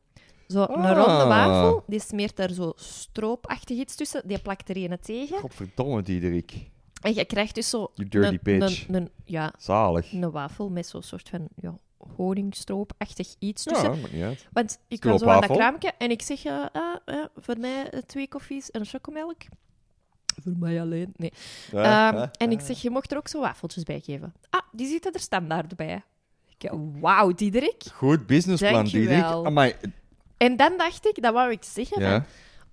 [0.48, 0.98] Zo een Ah.
[1.06, 1.84] ronde wafel.
[1.88, 4.28] Die smeert daar zo stroopachtig iets tussen.
[4.28, 5.40] Die plakt er een tegen.
[5.40, 6.72] Godverdomme, Diederik.
[7.02, 8.88] En je krijgt dus zo You dirty een, bitch.
[8.88, 10.14] een, een- ja, Zalig.
[10.14, 11.78] een wafel met zo'n soort van ja,
[12.16, 13.90] honingstroopachtig iets Ja, tussen.
[14.02, 14.48] maakt niet uit.
[14.52, 16.72] Want ik kwam zo aan dat kraampje en ik zeg, ja,
[17.36, 19.42] voor mij eh, twee koffies en een chocomelk.
[20.44, 21.32] Voor mij alleen, nee.
[21.72, 24.34] Ehm, en ik zeg, je mocht er ook zo wafeltjes bij geven.
[24.50, 26.04] Ah, die zitten er standaard bij.
[26.58, 27.84] Ik, Wauw, Diederik.
[27.94, 28.86] Goed businessplan.
[28.86, 29.24] Diederik.
[29.24, 29.76] Amai,
[30.38, 32.12] En dan dacht ik, dat wou ik zeggen, ja.
[32.12, 32.26] van,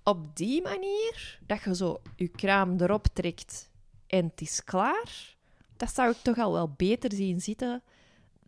[0.03, 3.69] op die manier, dat je zo je kraam erop trekt
[4.07, 5.35] en het is klaar,
[5.77, 7.81] dat zou ik toch al wel beter zien zitten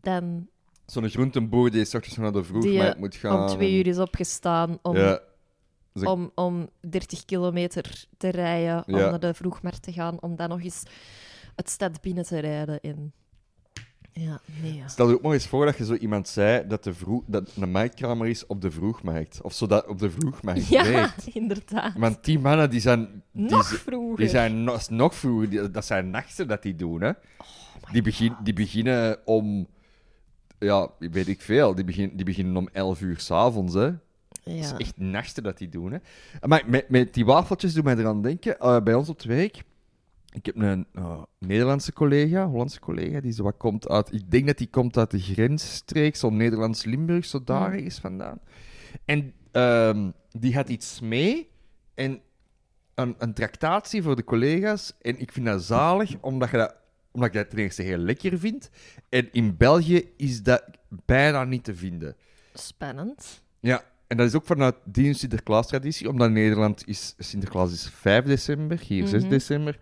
[0.02, 0.48] dan
[0.94, 3.42] Zo'n groentenboer die s ochtends naar de vroeg Die, maar moet gaan.
[3.42, 5.20] om twee uur is opgestaan om, Ja.
[5.96, 9.10] Zo- om, om 30 kilometer te rijden, om Ja.
[9.10, 10.84] naar de vroegmarkt te gaan, om dan nog eens
[11.56, 12.80] het stad binnen te rijden.
[12.82, 13.14] En...
[14.16, 14.76] Ja, nee.
[14.76, 14.88] Ja.
[14.88, 17.50] Stel je ook nog eens voor dat je zo iemand zei dat, de vroeg, dat
[17.56, 19.42] een marktkramer is op de vroegmarkt.
[19.42, 21.28] Of zo dat op de vroegmarkt Ja, werkt.
[21.42, 21.94] inderdaad.
[21.98, 23.24] Want die mannen die zijn...
[23.32, 24.18] Die, nog z- vroeger.
[24.18, 25.50] die zijn nog, nog vroeger.
[25.50, 27.10] Die- dat zijn nachten dat die doen, hè.
[27.10, 29.68] Oh die, begin, die beginnen om...
[30.64, 31.76] Ja, weet ik veel.
[31.76, 33.86] Die, begin, die beginnen om 11 uur s'avonds, hè.
[33.90, 34.00] Dat
[34.44, 34.60] Ja.
[34.62, 35.98] is echt nachten dat die doen, hè.
[36.48, 38.60] Maar met, met die wafeltjes doen mij eraan denken.
[38.60, 39.64] eh, bij ons op het werk...
[40.32, 44.14] Ik heb een eh, Nederlandse collega, Hollandse collega, die zo wat komt uit...
[44.14, 47.74] Ik denk dat die komt uit de grensstreek, zo Nederlands-Limburg, zo daar Mm.
[47.76, 48.40] ergens vandaan.
[49.06, 51.50] En ehm, die had iets mee
[51.94, 52.20] en
[52.96, 54.94] een, een tractatie voor de collega's.
[55.02, 56.76] En ik vind dat zalig, omdat, je dat,
[57.14, 58.70] omdat ik dat ten eerste heel lekker vind.
[59.10, 60.64] En in België is dat
[61.06, 62.16] bijna niet te vinden.
[62.54, 63.42] Spannend.
[63.60, 68.26] Ja, en dat is ook vanuit die Sinterklaas-traditie, omdat in Nederland is Sinterklaas is 5
[68.26, 69.30] december, hier 6 Mhm.
[69.32, 69.80] december.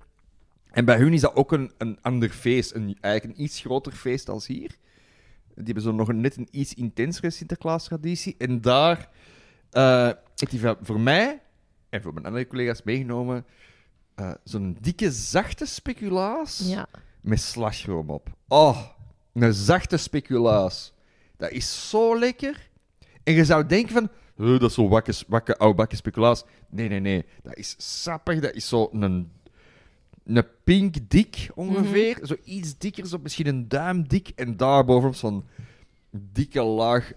[0.71, 3.91] En bij hun is dat ook een, een ander feest, een, eigenlijk een iets groter
[3.91, 4.69] feest als hier.
[5.55, 8.35] Die hebben zo nog een, net een iets intensere Sinterklaas-traditie.
[8.37, 9.09] En daar
[9.71, 11.41] eh heeft hij voor- voor mij
[11.89, 13.45] en voor mijn andere collega's meegenomen
[14.15, 16.87] eh, zo'n dikke, zachte speculaas Ja.
[17.21, 18.29] Met slagroom op.
[18.47, 18.81] Oh,
[19.33, 20.93] een zachte speculaas.
[21.37, 22.69] Dat is zo lekker.
[23.23, 26.43] En je zou denken van, "Eh, dat is zo wakke, wakke oude bakken speculaas.
[26.69, 27.25] Nee, nee, nee.
[27.43, 28.39] Dat is sappig.
[28.39, 29.31] Dat is zo een,
[30.25, 32.19] een pink dik ongeveer.
[32.23, 34.27] Zo iets dikker, zo misschien een duim dik.
[34.35, 35.43] En daarbovenop zo'n
[36.11, 37.11] dikke laag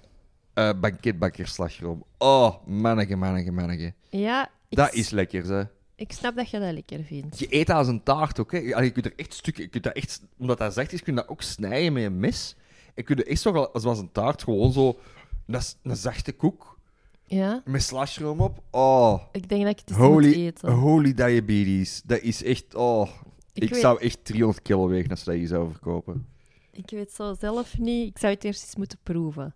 [0.54, 2.04] eh banketbakkerslagroom.
[2.18, 3.94] Oh, manneke, manneke, manneke.
[4.08, 5.62] Ja, Dat is lekker, hè.
[6.08, 7.38] Ik snap dat je dat lekker vindt.
[7.38, 8.58] Je eet dat als een taart ook, hè.
[8.58, 9.62] Je kunt er echt stukken...
[9.62, 12.18] Je kunt dat echt, omdat dat zacht is, kun je dat ook snijden met een
[12.18, 12.56] mes.
[12.94, 14.98] En kun je echt zo, zoals een taart, gewoon zo...
[15.82, 16.78] Een zachte koek
[17.26, 18.62] Ja, met slagroom op.
[18.70, 20.72] Oh, ik denk dat ik het eens moet holy, eten.
[20.72, 22.02] holy diabetes.
[22.04, 22.74] Dat is echt...
[22.74, 23.08] Oh,
[23.52, 26.26] Ik ik, weet- zou echt 300 kilo wegen als ze dat hier zou verkopen.
[26.72, 28.08] Ik weet zo zelf niet.
[28.08, 29.54] Ik zou het eerst eens moeten proeven.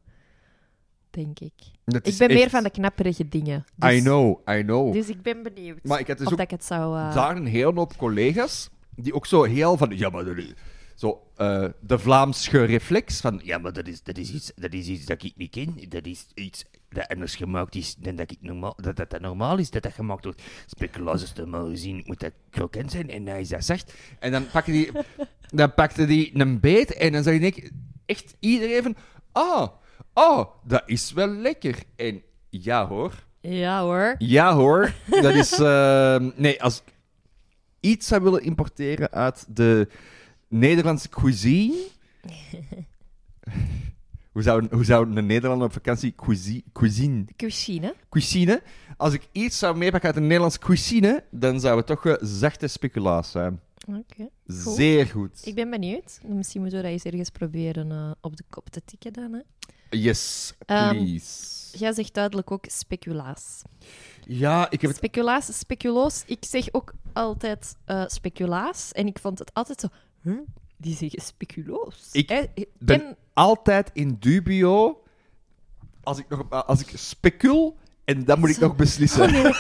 [1.19, 1.53] Denk ik.
[1.85, 3.65] Dat Ik ben meer van de knapperige dingen.
[3.75, 4.93] Dus, I know, I know.
[4.93, 5.79] Dus ik ben benieuwd.
[5.83, 6.99] Maar ik had dus of ook dat ik het zou...
[6.99, 9.97] eh, daar een hele hoop collega's die ook zo heel van...
[9.97, 10.53] Ja, maar dat is...
[10.95, 13.41] Zo, eh, de Vlaamse reflex van...
[13.45, 15.77] Ja, maar dat is, dat, is iets, dat is iets dat ik niet ken.
[15.89, 19.59] Dat is iets dat anders gemaakt is dan dat, ik normaal, dat, dat, dat normaal
[19.59, 19.71] is.
[19.71, 20.43] Dat dat gemaakt wordt.
[20.67, 23.95] Speculaas is normaal gezien moet dat krokant zijn en hij is dat zacht.
[24.19, 24.91] En dan pakte die,
[25.61, 27.71] dan pakte die een beet en dan zag één keer
[28.07, 28.97] echt iedereen van...
[29.33, 29.69] Ah,
[30.19, 31.83] oh, dat is wel lekker.
[31.97, 33.27] En ja hoor...
[33.41, 34.15] Ja hoor.
[34.19, 35.59] Ja hoor, dat is.
[35.59, 36.93] ehm, nee, als ik
[37.81, 39.89] iets zou willen importeren uit de
[40.49, 41.87] Nederlandse cuisine.
[44.33, 47.95] hoe, zou, hoe zou een Nederlander op vakantie cuisine, cuisine, Cuisine.
[48.09, 48.63] cuisine?
[48.97, 52.67] Als ik iets zou meepakken uit de Nederlandse cuisine, dan zou het toch eh, zachte
[52.67, 53.61] speculaas zijn.
[53.89, 54.29] Oké.
[54.45, 55.47] Zeer goed.
[55.47, 56.21] Ik ben benieuwd.
[56.27, 59.33] Misschien moeten we dat eens ergens proberen eh, op de kop te tikken dan.
[59.33, 59.41] Hè.
[59.91, 61.57] Yes, Ehm, please.
[61.79, 63.63] Jij zegt duidelijk ook speculaas.
[64.27, 64.99] ja, ik heb het.
[64.99, 66.23] Speculaas, speculoos.
[66.27, 68.93] Ik zeg ook altijd eh, speculaas.
[68.93, 69.87] En ik vond het altijd zo...
[70.23, 70.39] Huh?
[70.77, 72.09] Die zeggen speculoos.
[72.13, 72.43] Ik Hè?
[72.79, 75.03] ben Ken- altijd in dubio
[76.03, 77.77] als ik, nog, als ik specul
[78.09, 78.61] en dan moet ik Zo.
[78.67, 79.55] nog beslissen.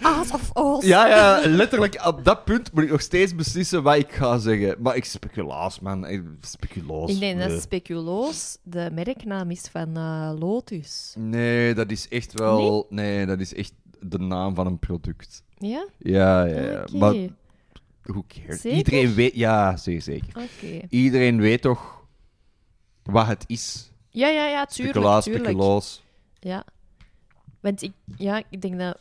[0.00, 0.84] Aas of oos.
[0.84, 4.76] Ja, ja, letterlijk op dat punt moet ik nog steeds beslissen wat ik ga zeggen.
[4.82, 6.06] Maar ik speculaas, man.
[6.06, 7.10] Ik- Speculaas.
[7.10, 7.60] Ik denk dat nee.
[7.60, 11.14] speculoos de merknaam is van eh, Lotus.
[11.18, 12.86] Nee, dat is echt wel...
[12.90, 13.26] Nee?
[13.26, 15.42] dat is echt de naam van een product.
[15.56, 15.86] Ja?
[15.98, 16.84] Ja, ja, ja.
[16.92, 17.14] Maar
[18.02, 18.60] who cares?
[18.60, 18.78] Zeker?
[18.78, 19.34] Iedereen weet...
[19.34, 20.28] Ja, zeker, zeker.
[20.28, 20.86] Oké.
[20.88, 22.02] Iedereen weet toch
[23.02, 23.92] wat het is.
[24.08, 24.96] Ja, ja, ja, tuurlijk.
[24.96, 25.44] Speculaas, tuurlijk.
[25.44, 26.02] speculaas.
[26.40, 26.64] Ja.
[27.64, 28.98] Want ik, ja, ik denk dat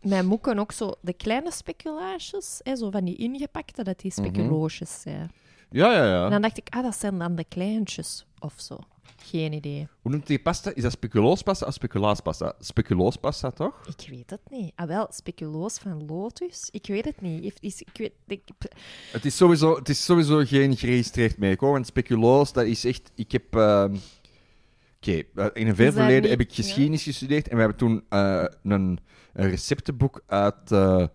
[0.00, 0.94] mijn moeken ook zo...
[1.00, 5.30] De kleine speculaasjes, hè, zo van die ingepakte, dat die speculoosjes zijn.
[5.70, 6.24] Ja, ja, ja.
[6.24, 8.78] En dan dacht ik, ah, dat zijn dan de kleintjes of zo.
[9.22, 9.88] Geen idee.
[10.02, 10.74] Hoe noemt die pasta?
[10.74, 12.54] Is dat speculoospasta of speculaaspasta?
[12.58, 13.74] Speculoospasta, toch?
[13.86, 14.72] Ik weet het niet.
[14.74, 16.68] Ah, wel, speculoos van Lotus?
[16.70, 17.56] Ik weet het niet.
[17.60, 18.42] Is, ik weet, ik,
[19.12, 21.72] Het is sowieso, het is sowieso geen geregistreerd merk, hoor.
[21.72, 23.10] Want speculoos, dat is echt...
[23.14, 23.54] Ik heb...
[23.56, 23.96] ehm,
[25.02, 28.04] Oké, eh, in een ver verleden niet- heb ik geschiedenis gestudeerd en we hebben toen
[28.08, 28.98] eh, een,
[29.32, 30.72] een receptenboek uit...
[30.72, 31.06] eh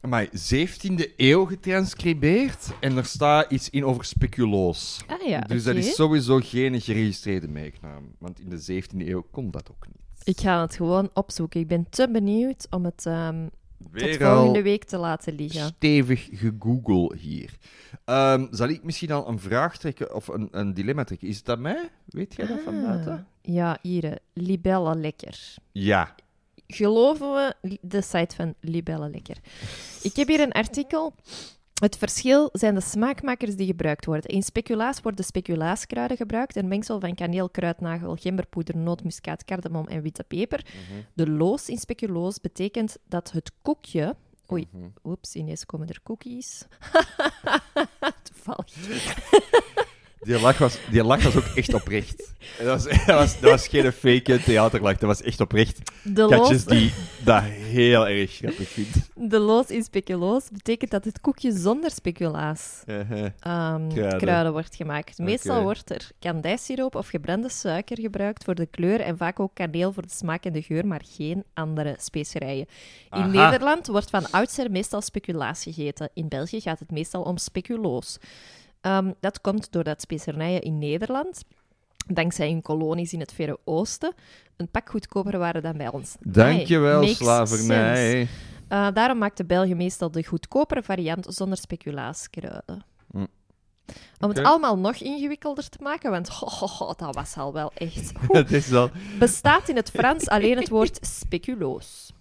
[0.00, 5.00] amai, 17e eeuw getranscribeerd en er staat iets in over speculoos.
[5.06, 8.14] ah ja, dus dat is sowieso geen geregistreerde merknaam.
[8.18, 9.96] Want in de 17e eeuw kon dat ook niet.
[10.24, 11.60] Ik ga het gewoon opzoeken.
[11.60, 13.06] Ik ben te benieuwd om het
[13.84, 15.66] ehm, tot Weer volgende al week te laten liggen.
[15.66, 17.56] stevig gegoogle hier.
[18.04, 21.28] Ehm, zal ik misschien al een vraag trekken of een, een dilemma trekken?
[21.28, 21.88] Is het aan mij?
[22.06, 23.26] Weet jij dat van Ah, buiten?
[23.42, 24.02] Ja, hier.
[24.04, 24.14] hè.
[24.34, 25.54] Libelle Lekker.
[25.72, 26.14] Ja.
[26.66, 29.36] Geloven we de site van Libelle Lekker?
[30.02, 31.14] Ik heb hier een artikel.
[31.82, 34.30] Het verschil zijn de smaakmakers die gebruikt worden.
[34.30, 40.24] In speculaas worden speculaaskruiden gebruikt, een mengsel van kaneel, kruidnagel, gemberpoeder, nootmuskaat, cardamom en witte
[40.24, 40.66] peper.
[41.14, 44.16] De loos in speculoos betekent dat het koekje...
[44.52, 44.68] Oei,
[45.04, 46.66] oeps, ineens komen er cookies.
[48.22, 49.90] Toevallig.
[50.24, 52.32] Die lach was, die lach was ook echt oprecht.
[52.58, 55.90] Dat was, dat was, dat was geen fake theaterlach, dat was echt oprecht.
[56.02, 56.92] De Katjes loos, die
[57.24, 58.96] dat heel erg grappig vindt.
[59.14, 63.24] de loos in speculoos betekent dat het koekje zonder speculaas Uh-huh.
[63.38, 64.18] ehm, Kruiden.
[64.18, 64.52] kruiden.
[64.52, 65.18] wordt gemaakt.
[65.18, 69.92] Meestal wordt er kandijsiroop of gebrande suiker gebruikt voor de kleur en vaak ook kaneel
[69.92, 72.66] voor de smaak en de geur, maar geen andere specerijen.
[73.10, 73.26] In Aha.
[73.50, 76.10] Nederland wordt van oudsher meestal speculaas gegeten.
[76.14, 78.18] In België gaat het meestal om speculoos.
[78.82, 81.44] Ehm, dat komt doordat specerijen in Nederland,
[82.06, 84.12] dankzij hun kolonies in het Verre Oosten,
[84.56, 86.16] een pak goedkoper waren dan bij ons.
[86.20, 88.28] Dankjewel, makes slavernij.
[88.68, 92.84] Eh, daarom maakte België meestal de goedkopere variant zonder speculaaskruiden.
[93.10, 93.26] Hm.
[94.20, 97.72] Om het allemaal nog ingewikkelder te maken, want ho, ho, ho, dat was al wel
[97.74, 98.12] echt...
[98.28, 98.90] Het is wel...
[99.18, 102.12] Bestaat in het Frans alleen het woord speculoos.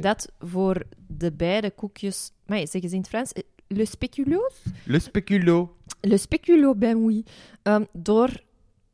[0.00, 2.30] Dat voor de beide koekjes...
[2.46, 3.32] Maar zeggen ze in het Frans?
[3.32, 4.54] eh, Le spéculoos?
[4.84, 5.76] Le speculo.
[6.08, 7.24] Le spéculo, ben oui.
[7.62, 8.42] Ehm, door...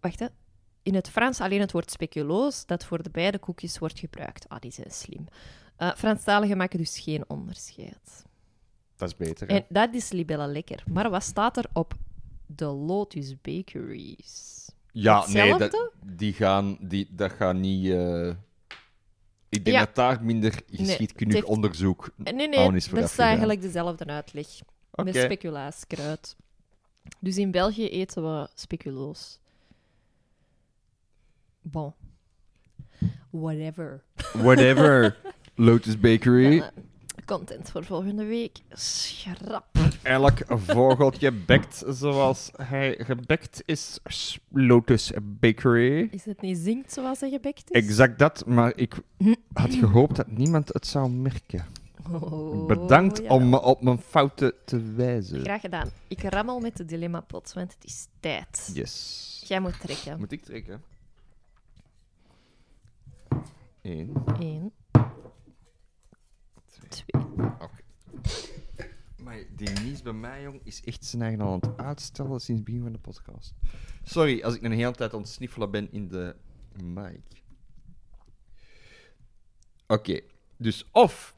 [0.00, 0.26] Wacht, hè.
[0.82, 4.48] In het Frans alleen het woord speculoos, dat voor de beide koekjes wordt gebruikt.
[4.48, 5.26] Ah, die zijn slim.
[5.76, 8.24] Eh Franstaligen maken dus geen onderscheid.
[8.96, 9.48] Dat is beter.
[9.48, 9.54] hè?
[9.56, 10.84] En dat is libella lekker.
[10.90, 11.94] Maar wat staat er op
[12.46, 14.68] de Lotus Bakeries?
[14.92, 17.90] Ja, nee, dat, die gaan, die, dat gaat niet...
[17.90, 18.28] eh,
[19.48, 19.84] Ik denk Ja.
[19.84, 24.46] dat daar minder geschiedkundig het heeft- onderzoek Nee, nee, is dat is eigenlijk dezelfde uitleg.
[24.90, 25.04] Oké.
[25.04, 26.36] Met speculaaskruid.
[27.18, 29.38] Dus in België eten we speculoos.
[31.62, 31.92] Bon.
[33.30, 34.02] Whatever.
[34.32, 35.16] Whatever.
[35.54, 36.62] Lotus Bakery.
[37.24, 38.58] Content voor volgende week.
[38.70, 39.66] Schrap.
[40.02, 43.98] Elk vogeltje bekt zoals hij gebekt is.
[44.48, 46.08] Lotus Bakery.
[46.10, 47.82] Is het niet zingt zoals hij gebekt is?
[47.82, 48.94] Exact dat, maar ik
[49.52, 51.66] had gehoopt dat niemand het zou merken.
[52.10, 53.28] Oh, Bedankt ja.
[53.34, 55.40] om me op mijn fouten te wijzen.
[55.40, 55.90] Graag gedaan.
[56.08, 58.70] Ik rammel met de dilemma-pot, want het is tijd.
[58.74, 59.44] Yes.
[59.46, 60.18] Jij moet trekken.
[60.18, 60.82] Moet ik trekken?
[63.82, 64.12] Eén.
[64.38, 64.72] Eén,
[66.66, 66.88] Twee.
[66.88, 67.22] twee.
[69.16, 72.60] Maar die nies bij mij, jong, is echt zijn eigen al aan het uitstellen sinds
[72.60, 73.52] het begin van de podcast.
[74.02, 76.36] Sorry als ik een hele tijd aan het sniffelen ben in de
[76.82, 77.20] mic.
[79.86, 80.20] Oké,
[80.56, 81.36] dus of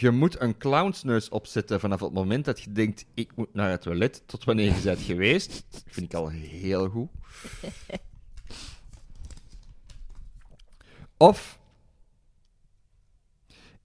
[0.00, 3.82] je moet een clownsneus opzetten vanaf het moment dat je denkt, ik moet naar het
[3.82, 5.64] toilet, tot wanneer je bent geweest.
[5.86, 7.08] Vind ik al heel goed.
[11.16, 11.58] Of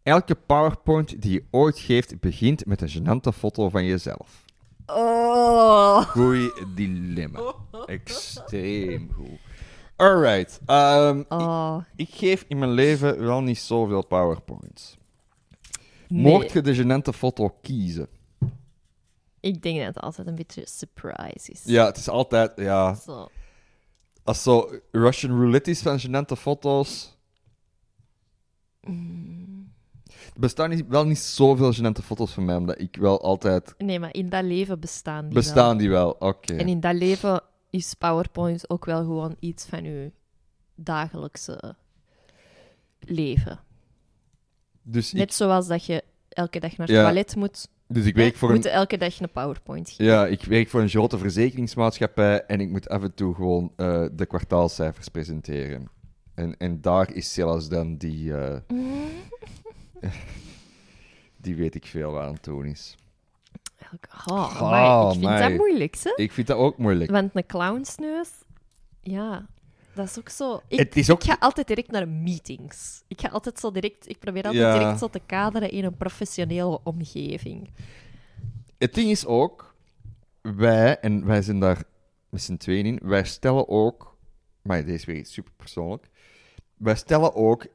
[0.03, 4.45] elke PowerPoint die je ooit geeft, begint met een gênante foto van jezelf.
[4.85, 5.97] Oh.
[6.01, 7.53] Goeie dilemma.
[7.85, 9.39] Extreem goed.
[9.95, 10.59] Alright.
[10.65, 11.77] ehm, Oh.
[11.95, 14.97] ik, ik geef in mijn leven wel niet zoveel PowerPoints.
[16.09, 16.23] Nee.
[16.23, 18.07] Mocht je de gênante foto kiezen?
[19.39, 21.61] Ik denk dat het altijd een beetje surprise is.
[21.65, 22.51] Ja, het is altijd...
[22.55, 23.29] Ja, Zo.
[24.23, 27.17] als zo Russian roulette is van gênante foto's...
[30.33, 33.73] Er bestaan niet, wel niet zoveel gênante foto's van mij, omdat ik wel altijd...
[33.77, 36.09] Nee, maar in dat leven bestaan die Bestaan die wel?
[36.11, 36.53] Oké.
[36.53, 36.61] wel.
[36.61, 40.11] En in dat leven is PowerPoint ook wel gewoon iets van je
[40.75, 41.75] dagelijkse
[42.99, 43.59] leven.
[44.91, 47.03] Dus, Net ik, zoals dat je elke dag naar het Ja.
[47.03, 48.71] toilet moet, dus ik werk voor moet een...
[48.71, 50.05] elke dag een PowerPoint geven.
[50.05, 54.05] Ja, ik werk voor een grote verzekeringsmaatschappij en ik moet af en toe gewoon eh,
[54.11, 55.89] de kwartaalcijfers presenteren.
[56.35, 58.35] En, en daar is zelfs dan die...
[58.37, 58.57] eh,
[61.41, 62.95] die weet ik veel waar aan het doen is.
[63.81, 66.11] Oh, Oh, amai, ik vind dat moeilijk, hè?
[66.15, 67.11] Ik vind dat ook moeilijk.
[67.11, 68.29] Want een clownsneus,
[69.01, 69.45] ja,
[69.95, 70.61] dat is ook zo.
[70.67, 71.23] Ik, Het is ook...
[71.23, 73.03] ik ga altijd direct naar meetings.
[73.07, 74.77] Ik ga altijd zo direct, ik probeer altijd Ja.
[74.79, 77.69] direct zo te kaderen in een professionele omgeving.
[78.77, 79.75] Het ding is ook,
[80.41, 81.83] wij, en wij zijn daar
[82.29, 84.17] met z'n tweeën in, wij stellen ook,
[84.61, 86.09] maar deze weer iets super persoonlijk,
[86.77, 87.65] wij stellen ook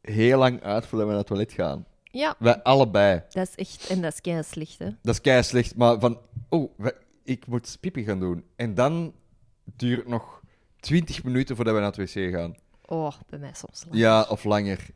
[0.00, 1.86] heel lang uit voordat we naar het toilet gaan.
[2.02, 3.22] Ja, Wij allebei.
[3.30, 4.90] dat is echt, en dat is kei slecht, hè?
[5.02, 8.44] Dat is kei slecht, maar van, oh, wij- ik moet pipi gaan doen.
[8.56, 9.12] En dan
[9.64, 10.42] duurt het nog
[10.86, 12.54] 20 minuten voordat we naar het wc gaan.
[12.86, 13.84] Oh, bij mij soms.
[13.84, 13.96] lang.
[14.00, 14.86] Ja, of langer.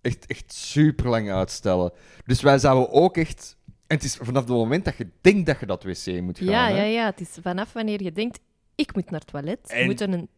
[0.00, 1.92] Echt, echt super lang uitstellen.
[2.24, 3.56] Dus wij zouden ook echt.
[3.86, 6.46] En het is vanaf het moment dat je denkt dat je dat wc moet gaan.
[6.46, 6.76] ja, hè.
[6.76, 7.04] ja, ja.
[7.06, 8.40] Het is vanaf wanneer je denkt,
[8.74, 10.28] ik moet naar het toilet, En- moet een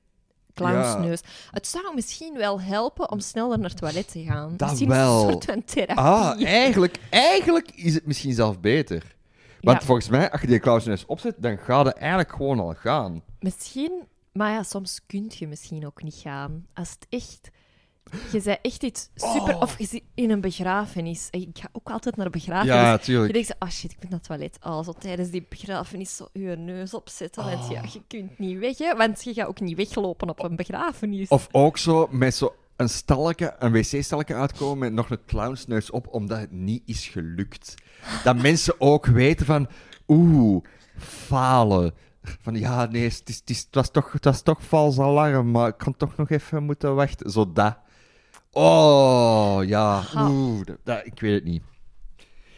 [0.55, 1.21] clownsneus.
[1.51, 4.57] Het zou misschien wel helpen om sneller naar het toilet te gaan.
[4.57, 5.25] Dat misschien wel.
[5.25, 5.97] een soort van therapie.
[6.05, 9.15] Ah, eigenlijk, eigenlijk is het misschien zelf beter.
[9.61, 9.87] Want Ja.
[9.87, 13.23] volgens mij, als je die clownsneus opzet, dan gaat het eigenlijk gewoon al gaan.
[13.41, 14.03] Misschien,
[14.35, 16.67] maar ja, soms kun je misschien ook niet gaan.
[16.75, 17.51] Als het echt.
[18.33, 19.55] Je zei echt iets super.
[19.55, 19.61] Oh.
[19.61, 21.29] Of je zit in een begrafenis.
[21.31, 22.75] Ik ga ook altijd naar een begrafenis.
[22.75, 23.33] Ja, Je tuurlijk.
[23.33, 24.59] denkt zo, oh shit, ik ben naar het toilet.
[24.63, 27.45] Oh, zo tijdens die begrafenis zo je neus opzetten.
[27.45, 27.71] Want Oh.
[27.71, 28.97] ja, je kunt niet weg, hè.
[28.97, 31.29] Want je gaat ook niet weglopen op een begrafenis.
[31.29, 36.07] Of ook zo met zo een stalletje, een wc-stalletje uitkomen met nog een clownsneus op,
[36.11, 37.75] omdat het niet is gelukt.
[38.25, 39.69] Dat mensen ook weten van,
[40.09, 40.65] oeh,
[40.99, 41.95] falen.
[42.41, 45.51] Van ja, nee, het, is, het, is, het, was toch, het was toch vals alarm,
[45.51, 47.31] maar ik kan toch nog even moeten wachten.
[47.31, 47.79] Zo dat.
[48.53, 50.03] Oh, ja.
[50.17, 51.63] Oeh, dat, dat- ik weet het niet.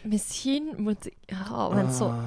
[0.03, 1.15] Misschien moet ik...
[1.31, 2.19] Oh, want zo Ah.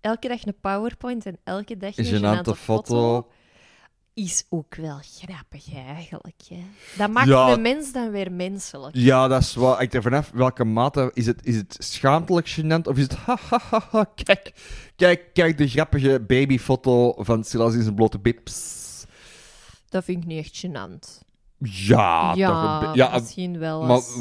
[0.00, 3.28] elke dag een PowerPoint en elke dag Een een gênante foto.
[4.14, 6.40] Is ook wel grappig, eigenlijk.
[6.48, 6.64] Hè.
[6.96, 7.54] Dat maakt Ja.
[7.54, 8.96] de mens dan weer menselijk.
[8.96, 9.80] Ja, dat is wel.
[9.80, 13.38] Ik er vanaf welke mate is het, is het schaamtelijk gênant of is het ha
[13.48, 14.52] ha ha ha kijk,
[14.96, 18.82] kijk, kijk de grappige babyfoto van Silas in zijn blote bips.
[19.88, 21.22] Dat vind ik niet echt gênant.
[21.58, 24.16] Ja, ja, toch ja, misschien wel maar als...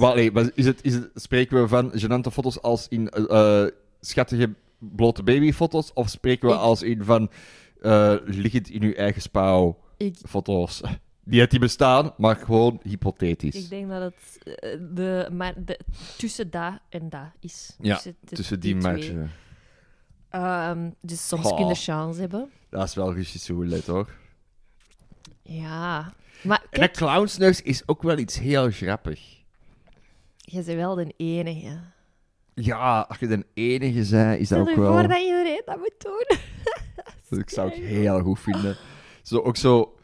[0.55, 3.71] is het, is het, spreken we van gênante foto's als in eh, eh,
[4.01, 7.29] schattige blote babyfoto's of spreken we Ik- als in van
[7.83, 10.81] eh liggend in uw eigen spouw Ik, foto's?
[11.25, 13.55] Die het die bestaan, maar gewoon hypothetisch.
[13.63, 15.79] Ik denk dat het eh, de, maar de,
[16.17, 17.75] tussen dat en dat is.
[17.79, 18.91] Ja, de- Tussen die, twee.
[18.93, 19.31] matchen.
[20.29, 21.57] Ehm, dus soms Goh.
[21.57, 22.49] kun je chance hebben.
[22.69, 24.09] Dat is wel Russisch roulette, hoor.
[25.41, 26.13] Ja.
[26.43, 29.19] Maar En kijk, dat clownsneus is ook wel iets heel grappig.
[30.37, 31.79] je bent wel de enige.
[32.53, 34.91] Ja, als je de enige zei, is dat Stel ook je wel...
[34.99, 36.37] voor dat iedereen dat moet doen.
[37.35, 38.77] Dat ik zou ik heel goed vinden.
[39.21, 39.95] Zo, ook zo...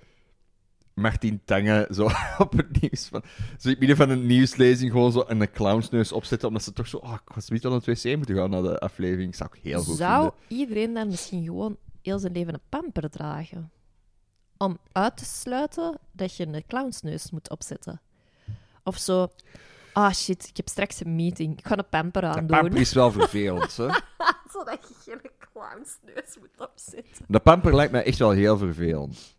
[0.94, 3.08] Martin Tange, zo op het nieuws.
[3.08, 3.22] Van,
[3.58, 6.88] zo in het midden van een nieuwslezing gewoon zo een clownsneus opzetten, omdat ze toch
[6.88, 6.98] zo...
[6.98, 9.36] Oh, ik was niet aan het wc moeten gaan naar de aflevering.
[9.36, 10.60] zou ik heel goed Zou vinden.
[10.66, 13.72] iedereen dan misschien gewoon heel zijn leven een pamper dragen?
[14.58, 18.02] Om uit te sluiten dat je een clownsneus moet opzetten.
[18.84, 19.28] Of zo...
[19.94, 21.60] Ah shit, ik heb straks een meeting.
[21.60, 22.58] Ik ga een pamper Dat aandoen.
[22.60, 23.88] pamper is wel vervelend, hè.
[24.54, 27.26] Zodat je geen clownsneus moet opzetten.
[27.28, 29.38] De pamper lijkt mij echt wel heel vervelend.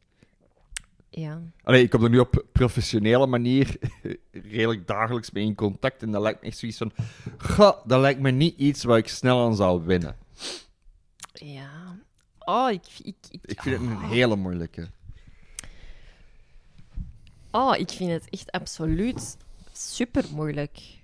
[1.10, 1.40] Ja.
[1.62, 3.78] Allee, ik kom er nu op professionele manier
[4.30, 6.02] redelijk dagelijks mee in contact.
[6.02, 6.92] En dat lijkt me echt zoiets van...
[7.38, 10.16] Goh, dat lijkt me niet iets waar ik snel aan zou winnen.
[11.32, 11.98] Ja.
[12.38, 12.84] Oh, ik...
[13.02, 14.88] Ik, ik, Ik vind het een hele moeilijke.
[17.50, 19.36] oh, ik vind het echt absoluut
[19.80, 20.98] super moeilijk.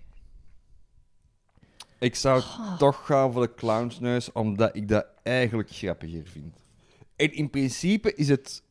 [1.98, 2.76] Ik zou Oh.
[2.78, 6.56] toch gaan voor de clownsneus, omdat ik dat eigenlijk grappiger vind.
[7.16, 8.62] En in principe is het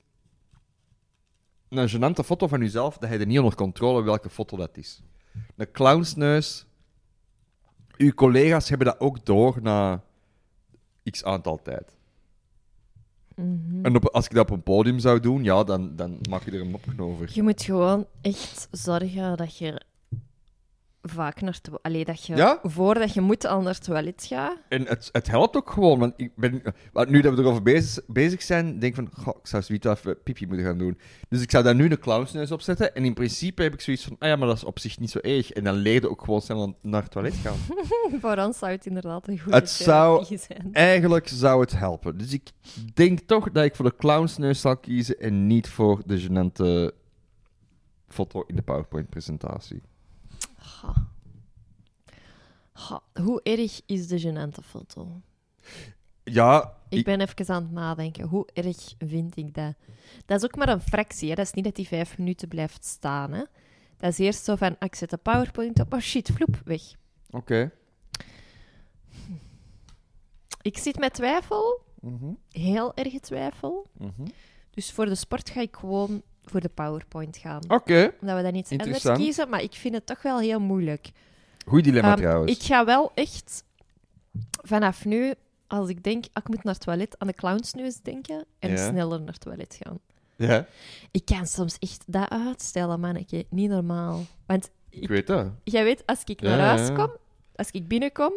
[1.69, 5.01] een gênante foto van jezelf dat je er niet onder controle welke foto dat is.
[5.55, 6.65] Een clownsneus...
[7.97, 10.03] Uw collega's hebben dat ook door na
[11.09, 11.95] x aantal tijd.
[13.35, 13.85] Mhm.
[13.85, 16.51] En op, als ik dat op een podium zou doen, ja, dan, dan maak je
[16.51, 17.29] er een mopje over.
[17.33, 19.81] Je moet gewoon echt zorgen dat je
[21.09, 21.69] vaak naar het...
[21.81, 22.59] Allee, dat je Ja?
[22.63, 24.57] voordat je moet al naar het toilet gaat.
[24.69, 26.61] En het, het helpt ook gewoon, want ik ben,
[26.93, 29.87] want nu dat we erover bezig, bezig zijn, denk ik van, goh, ik zou zoiets
[29.87, 30.97] even pipi moeten gaan doen.
[31.29, 32.95] Dus ik zou daar nu een clownsneus op zetten.
[32.95, 35.11] En in principe heb ik zoiets van, ah ja, maar dat is op zich niet
[35.11, 35.51] zo erg.
[35.51, 37.57] En dan je ook gewoon snel naar het toilet gaan.
[38.21, 40.73] Voor ons zou het inderdaad een goede Het zou- therapie zijn.
[40.73, 42.17] Eigenlijk zou het helpen.
[42.17, 42.51] Dus ik
[42.93, 46.95] denk toch dat ik voor de clownsneus zal kiezen en niet voor de gênante
[48.07, 49.81] foto in de PowerPoint-presentatie.
[50.85, 51.07] Ha.
[52.71, 53.01] Ha.
[53.23, 55.21] Hoe erg is de gênante foto?
[56.23, 58.27] Ja, Ik ik- ben even aan het nadenken.
[58.27, 59.73] Hoe erg vind ik dat?
[60.25, 61.29] Dat is ook maar een fractie.
[61.29, 61.35] Hè?
[61.35, 63.31] Dat is niet dat die vijf minuten blijft staan.
[63.33, 63.43] Hè?
[63.97, 65.93] Dat is eerst zo van, ah, ik zet de PowerPoint op.
[65.93, 66.81] Oh shit, vloep, weg.
[67.29, 67.71] oké.
[70.61, 71.81] Ik zit met twijfel.
[72.01, 73.87] Mhm, Heel erg twijfel.
[73.97, 74.25] mhm.
[74.71, 77.61] Dus voor de sport ga ik gewoon voor de PowerPoint gaan.
[77.67, 79.49] Oké, Omdat we dan iets anders kiezen.
[79.49, 81.11] Maar ik vind het toch wel heel moeilijk.
[81.67, 82.51] goed dilemma Ehm, trouwens.
[82.51, 83.63] Ik ga wel echt
[84.63, 85.33] vanaf nu,
[85.67, 88.87] als ik denk, ah, ik moet naar het toilet, aan de clownsneus denken en Ja.
[88.89, 89.99] sneller naar het toilet gaan.
[90.37, 90.65] Ja,
[91.11, 93.45] Ik kan soms echt dat uitstellen, manneke.
[93.49, 94.23] Niet normaal.
[94.45, 95.47] Want ik weet dat.
[95.63, 97.11] jij weet, als ik naar ja, huis kom,
[97.55, 98.33] als ik binnenkom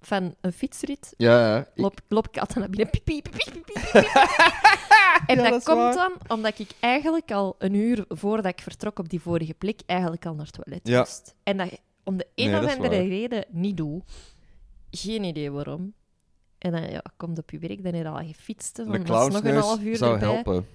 [0.00, 1.58] van een fietsrit, Ja, ja.
[1.58, 2.90] Ik- loop, loop ik altijd naar binnen.
[2.90, 3.68] Piep, piep, piep.
[5.30, 5.94] en Ja, dat, komt waar.
[5.94, 10.26] dan omdat ik eigenlijk al een uur voordat ik vertrok op die vorige plek, eigenlijk
[10.26, 10.98] al naar het toilet Ja.
[10.98, 11.34] moest.
[11.42, 14.02] En dat om de een Nee, of andere reden niet doe.
[14.90, 15.92] Geen idee waarom.
[16.58, 18.76] En dan ja, komt op je werk, dan heb je al gefietst.
[18.76, 20.28] de van, is nog een half uur zou erbij.
[20.32, 20.66] helpen.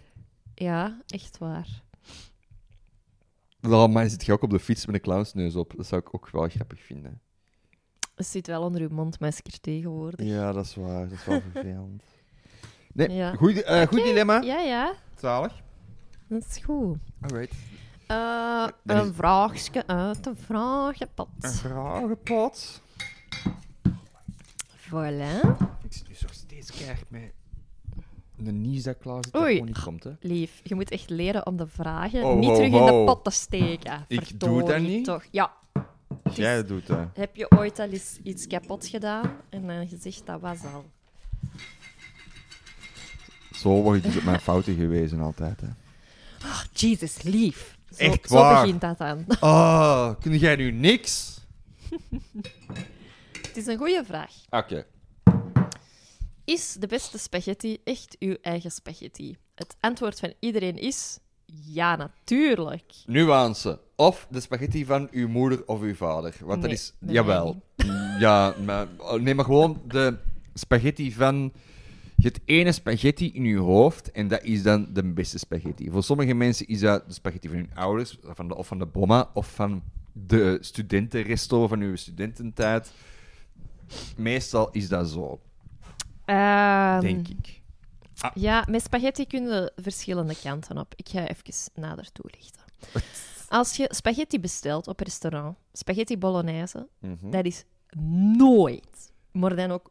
[0.56, 1.84] Ja, echt waar.
[3.60, 5.74] Wel, maar zit je ook op de fiets met een clownsneus op?
[5.78, 7.22] Dat zou ik ook wel grappig vinden.
[8.16, 10.26] Het zit wel onder uw mondmasker tegenwoordig.
[10.26, 11.10] Ja, dat is waar.
[11.10, 12.04] Dat is wel vervelend.
[12.96, 13.34] Nee, Ja.
[13.36, 14.42] goed, eh, goed dilemma.
[14.42, 15.54] Ja, ja, Zalig.
[16.28, 16.98] dat is goed.
[17.22, 17.56] Alright.
[18.08, 21.28] Eh, Dan is- een vraagje uit de vragenpot.
[21.40, 22.82] Een vragenpot.
[24.90, 25.42] Voilà.
[25.84, 27.32] Ik zit nu zo steeds keihard met
[28.46, 29.52] een nieuws dat klaar zit dat Oei.
[29.54, 30.12] gewoon niet komt, hè.
[30.20, 33.24] Lief, je moet echt leren om de vragen Oh, niet ho, terug in de pot
[33.24, 34.06] te steken.
[34.08, 35.06] Ik doe dat niet.
[35.06, 35.24] Toch.
[35.32, 35.54] Ja.
[36.34, 37.08] Jij doet dat.
[37.14, 40.86] Heb je ooit al eens iets kapot gedaan en dan gezegd dat was al?
[43.66, 45.68] Zo word je dus op mijn fouten gewezen altijd, hè.
[46.48, 47.78] Oh, Jesus, lief.
[47.90, 48.62] Zo, Echt zo waar?
[48.62, 49.26] begint dat dan.
[49.40, 51.40] Oh, kun jij nu niks?
[53.42, 54.32] Het is een goede vraag.
[54.50, 54.86] Oké.
[56.44, 59.38] Is de beste spaghetti echt uw eigen spaghetti?
[59.56, 61.20] Het antwoord van iedereen is
[61.66, 62.94] ja, natuurlijk.
[63.06, 63.80] Nuance.
[63.96, 66.36] Of de spaghetti van uw moeder of uw vader.
[66.40, 66.94] Want dat Nee, is...
[67.00, 67.62] bij Jawel.
[68.20, 68.88] Ja, maar...
[68.98, 70.18] oh, Nee, maar gewoon de
[70.54, 71.54] spaghetti van...
[72.18, 75.90] Je hebt ene spaghetti in je hoofd en dat is dan de beste spaghetti.
[75.92, 78.86] Voor sommige mensen is dat de spaghetti van hun ouders, van de, of van de
[78.86, 82.92] bomma, of van de studentenresto van uw studententijd.
[84.18, 85.40] Meestal is dat zo,
[86.26, 87.62] Ehm, denk ik.
[88.34, 90.94] Ja, met spaghetti kun je verschillende kanten op.
[90.96, 92.62] Ik ga even nader toelichten.
[93.50, 97.30] Als je spaghetti bestelt op restaurant, spaghetti bolognese, Mhm.
[97.30, 97.66] dat is
[98.38, 99.90] nooit, maar dan ook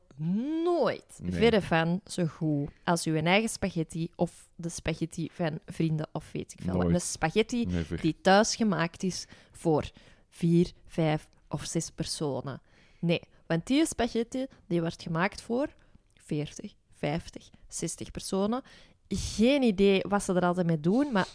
[0.64, 1.32] nooit, Nee.
[1.32, 6.52] verre van zo goed als uw eigen spaghetti of de spaghetti van vrienden of weet
[6.52, 6.90] ik veel.
[6.90, 8.00] Een spaghetti Never.
[8.00, 9.90] die thuis gemaakt is voor
[10.30, 12.60] vier, vijf of zes personen.
[13.00, 15.68] Nee, want die spaghetti die wordt gemaakt voor
[16.14, 18.62] 40, 50, 60 personen.
[19.08, 21.28] Geen idee wat ze er altijd mee doen, maar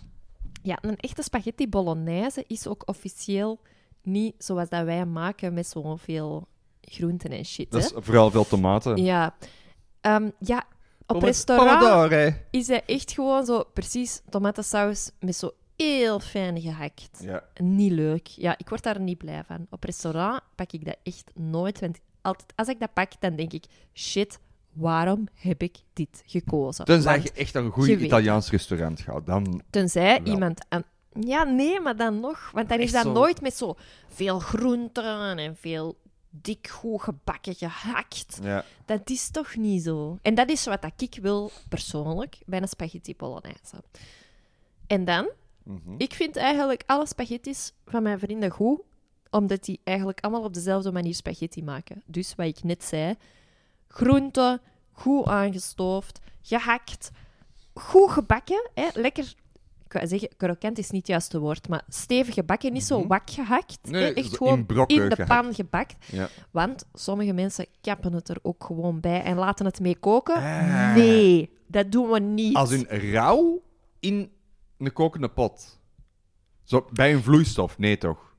[0.64, 3.60] ja, een echte spaghetti bolognese is ook officieel
[4.02, 6.48] niet zoals dat wij maken met zoveel
[6.90, 7.72] groenten en shit.
[7.72, 7.88] Dat hè?
[7.88, 8.98] is vooral veel tomaten.
[8.98, 9.36] Ja.
[10.02, 10.64] Ehm, ja,
[11.06, 12.14] op restaurant
[12.50, 17.10] is hij echt gewoon zo precies tomatensaus met zo heel fijn gehakt.
[17.22, 17.44] Ja.
[17.62, 18.28] Niet leuk.
[18.28, 19.68] Ja, ik word daar niet blij van.
[19.70, 21.80] Op restaurant pak ik dat echt nooit.
[21.80, 23.66] Want altijd, als ik dat pak, dan denk ik...
[23.94, 24.40] Shit,
[24.74, 26.86] waarom heb ik dit gekozen?
[26.86, 29.62] Tenzij Want je echt een je goed weet- Italiaans restaurant gaat, dan...
[29.70, 30.34] Tenzij Wel.
[30.34, 30.66] iemand...
[30.70, 30.84] Aan...
[31.20, 32.52] Ja, nee, maar dan nog.
[32.54, 33.76] Want dan is dat zo- nooit met zo
[34.08, 35.98] veel groenten en veel
[36.30, 38.40] dik goed gebakken gehakt.
[38.42, 38.66] Ja.
[38.86, 40.18] Dat is toch niet zo.
[40.22, 43.84] En dat is wat ik wil, persoonlijk, bij een spaghetti bolognese.
[44.88, 45.30] En dan,
[45.64, 45.94] Mhm.
[45.98, 48.82] ik vind eigenlijk alle spaghettis van mijn vrienden goed,
[49.30, 52.04] omdat die eigenlijk allemaal op dezelfde manier spaghetti maken.
[52.06, 53.16] Dus wat ik net zei,
[53.88, 54.62] groenten,
[54.92, 57.12] goed aangestoofd, gehakt,
[57.74, 59.34] goed gebakken, hè, lekker...
[59.90, 63.08] Ik wou zeggen, krokant is niet het juiste woord, maar stevig gebakken, niet zo Mhm.
[63.08, 63.78] wak gehakt.
[63.82, 65.42] hè, echt gewoon in brokken in de gehakt.
[65.42, 65.96] pan gebakt.
[66.12, 66.30] Ja.
[66.52, 70.36] Want sommige mensen kappen het er ook gewoon bij en laten het mee koken.
[70.36, 70.96] Ah.
[70.96, 72.56] Nee, dat doen we niet.
[72.56, 73.62] Als een rauw
[74.00, 74.32] in
[74.78, 75.80] een kokende pot.
[76.64, 78.34] Zo, bij een vloeistof, nee toch?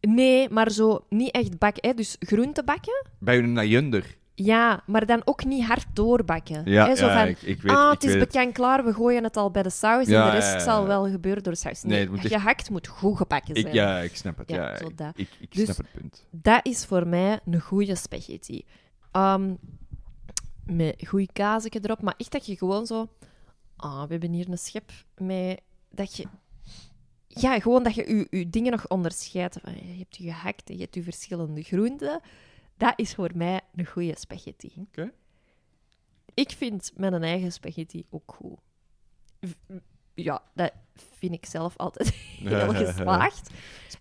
[0.00, 1.88] Nee, maar zo niet echt bakken.
[1.88, 1.94] Hè?
[1.94, 4.16] Dus groente bakken, Bij een najunder.
[4.44, 6.62] Ja, maar dan ook niet hard doorbakken.
[6.64, 6.96] Ja, hè?
[6.96, 9.36] Zo ja, van, ik, ik weet, ah, ik het is bekend klaar, we gooien het
[9.36, 11.82] al bij de saus Ja, en de rest zal wel gebeuren door de saus.
[11.82, 13.66] Nee, Nee, het moet echt- gehakt moet goed gebakken zijn.
[13.66, 14.50] Ik, ja, ik snap het.
[14.50, 15.12] Ja, zo dat.
[15.16, 16.24] ik, Dus- snap het punt.
[16.30, 18.64] Dat is voor mij een goede spaghetti.
[19.12, 19.54] Ehm,
[20.66, 23.08] met goede kaasje erop, maar echt dat je gewoon zo...
[23.76, 25.60] Ah, we hebben hier een schep met...
[25.90, 26.24] Dat je...
[27.26, 29.54] Ja, gewoon dat je je, je dingen nog onderscheidt.
[29.64, 32.20] Je hebt je gehakt je hebt je verschillende groenten.
[32.78, 34.72] Dat is voor mij een goede spaghetti.
[34.76, 35.12] Oké.
[36.34, 38.58] Ik vind mijn eigen spaghetti ook goed.
[40.14, 40.72] Ja, dat
[41.18, 43.50] vind ik zelf altijd heel geslaagd.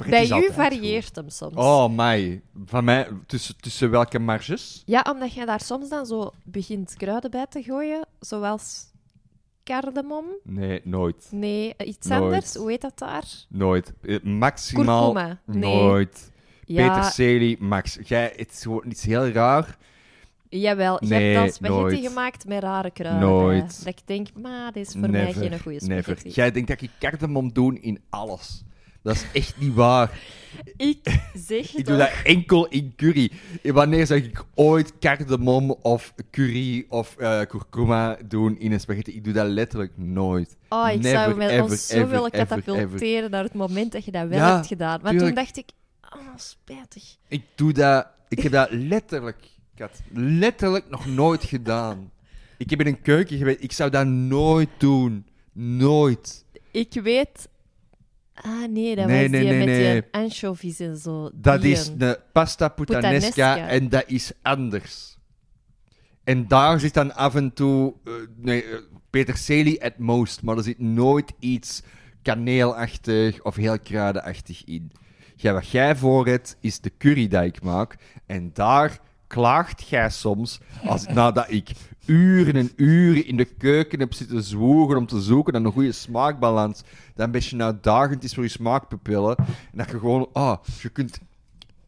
[0.09, 1.55] Bij u varieert hem soms.
[1.55, 2.41] Oh, mij.
[2.65, 4.83] Van mij, tussen, tussen welke marges?
[4.85, 8.91] Ja, omdat je daar soms dan zo begint kruiden bij te gooien, zoals
[9.63, 10.25] cardamom.
[10.43, 11.27] Nee, nooit.
[11.31, 12.21] Nee, iets Nooit.
[12.21, 12.55] anders.
[12.55, 13.25] Hoe heet dat daar?
[13.49, 13.93] Nooit.
[14.01, 15.11] Eh, Maximaal.
[15.13, 15.41] Kurkuma.
[15.45, 15.75] Nee.
[15.75, 16.31] Nooit.
[16.67, 17.97] Ja, Peterselie, max.
[18.03, 19.77] Jij, het is gewoon iets heel raar.
[20.49, 20.97] jawel.
[20.99, 22.07] Je Nee, hebt al spaghetti nooit.
[22.07, 23.29] gemaakt met rare kruiden.
[23.29, 23.77] Nooit.
[23.83, 26.03] Dat ik denk, maar dit is voor mij Never, geen goede never.
[26.03, 26.29] spaghetti.
[26.29, 28.63] Jij denkt dat ik cardamom doe in alles.
[29.03, 30.19] Dat is echt niet waar.
[30.77, 30.99] Ik
[31.33, 33.31] zeg Ik doe dat enkel in curry.
[33.63, 39.15] En Wanneer zou ik ooit cardamom of curry of eh kurkuma doen in een spaghetti?
[39.15, 40.57] Ik doe dat letterlijk nooit.
[40.69, 43.91] Oh, ik Never, zou me ever, ons zo ever, willen ever, katapulteren naar het moment
[43.91, 44.99] dat je dat wel Ja, hebt gedaan.
[44.99, 45.19] Tuurlijk.
[45.25, 45.69] toen dacht ik,
[46.15, 47.03] oh, spijtig.
[47.27, 48.07] Ik doe dat...
[48.29, 49.47] Ik heb dat letterlijk...
[49.77, 52.11] Had letterlijk nog nooit gedaan.
[52.57, 53.61] Ik heb in een keuken geweest.
[53.63, 55.25] Ik zou dat nooit doen.
[55.53, 56.45] Nooit.
[56.71, 57.47] Ik weet...
[58.33, 59.93] Ah, nee, dat Nee, was nee, die nee, met nee.
[60.01, 61.29] die anchovies en zo.
[61.33, 63.13] Dat Die is een- de pasta puttanesca
[63.53, 63.67] Puttanesca.
[63.67, 65.17] en dat is anders.
[66.23, 68.77] En daar zit dan af en toe eh, nee, eh,
[69.09, 71.81] peterselie at most, maar er zit nooit iets
[72.21, 74.91] kaneelachtig of heel kruidenachtig in.
[75.39, 77.95] Ja, wat jij voor hebt, is de curry die ik maak.
[78.25, 81.71] En daar klaagt jij soms, als, nadat ik
[82.05, 85.91] uren en uren in de keuken heb zitten zwoegen om te zoeken naar een goede
[85.91, 86.83] smaakbalans,
[87.15, 89.35] dan ben je uitdagend is voor je smaakpupillen.
[89.37, 91.19] En dat je gewoon, ah, je kunt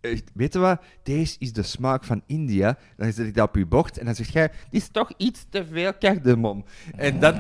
[0.02, 0.82] Echt, weet je wat?
[1.04, 2.78] Deze is de smaak van India.
[2.98, 5.46] Dan zet ik dat op je bord en dan zeg jij: Dit is toch iets
[5.50, 6.66] te veel cardamom.
[6.96, 7.36] En dan.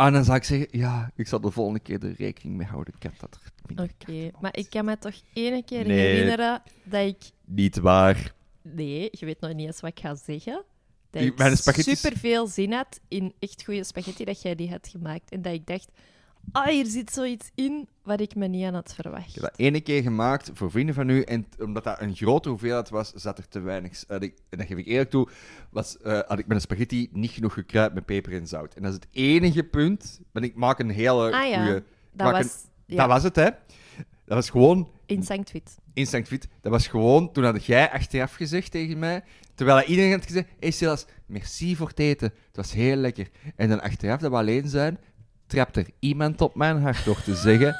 [0.08, 2.94] en dan zal ik zeggen: Ja, ik zal de volgende keer er rekening mee houden.
[2.96, 3.50] Ik heb dat er
[3.84, 6.00] Oké, maar ik kan me toch één keer Nee.
[6.00, 7.18] herinneren dat ik...
[7.46, 8.34] Niet waar.
[8.62, 10.64] Nee, je weet nog niet eens wat ik ga zeggen.
[11.10, 15.32] Dat ik spaghettis- superveel zin had in echt goede spaghetti dat jij die had gemaakt.
[15.32, 15.92] En dat ik dacht,
[16.52, 19.28] ah, hier zit zoiets in wat ik me niet aan had verwacht.
[19.28, 21.22] Ik heb dat ene keer gemaakt voor vrienden van u.
[21.22, 23.92] En omdat dat een grote hoeveelheid was, zat er te weinig.
[24.20, 25.28] ik- en dat geef ik eerlijk toe.
[25.70, 28.74] Was, eh, had ik met een spaghetti niet genoeg gekruid met peper en zout.
[28.74, 30.20] En dat is het enige punt.
[30.32, 31.84] Want ik maak een hele Ah ja, goede.
[32.14, 32.46] Dat was...
[32.46, 32.96] een- ja.
[32.98, 33.50] Dat was het, hè?
[34.26, 35.78] Dat was gewoon Instinct Fit.
[35.94, 39.24] Instinct Fit, dat was gewoon, toen had jij achteraf gezegd tegen mij,
[39.56, 43.30] terwijl iedereen had gezegd, hey Silas, merci voor het eten, het was heel lekker.
[43.56, 45.00] En dan achteraf, dat we alleen zijn,
[45.52, 47.76] trapt er iemand op mijn hart door te zeggen,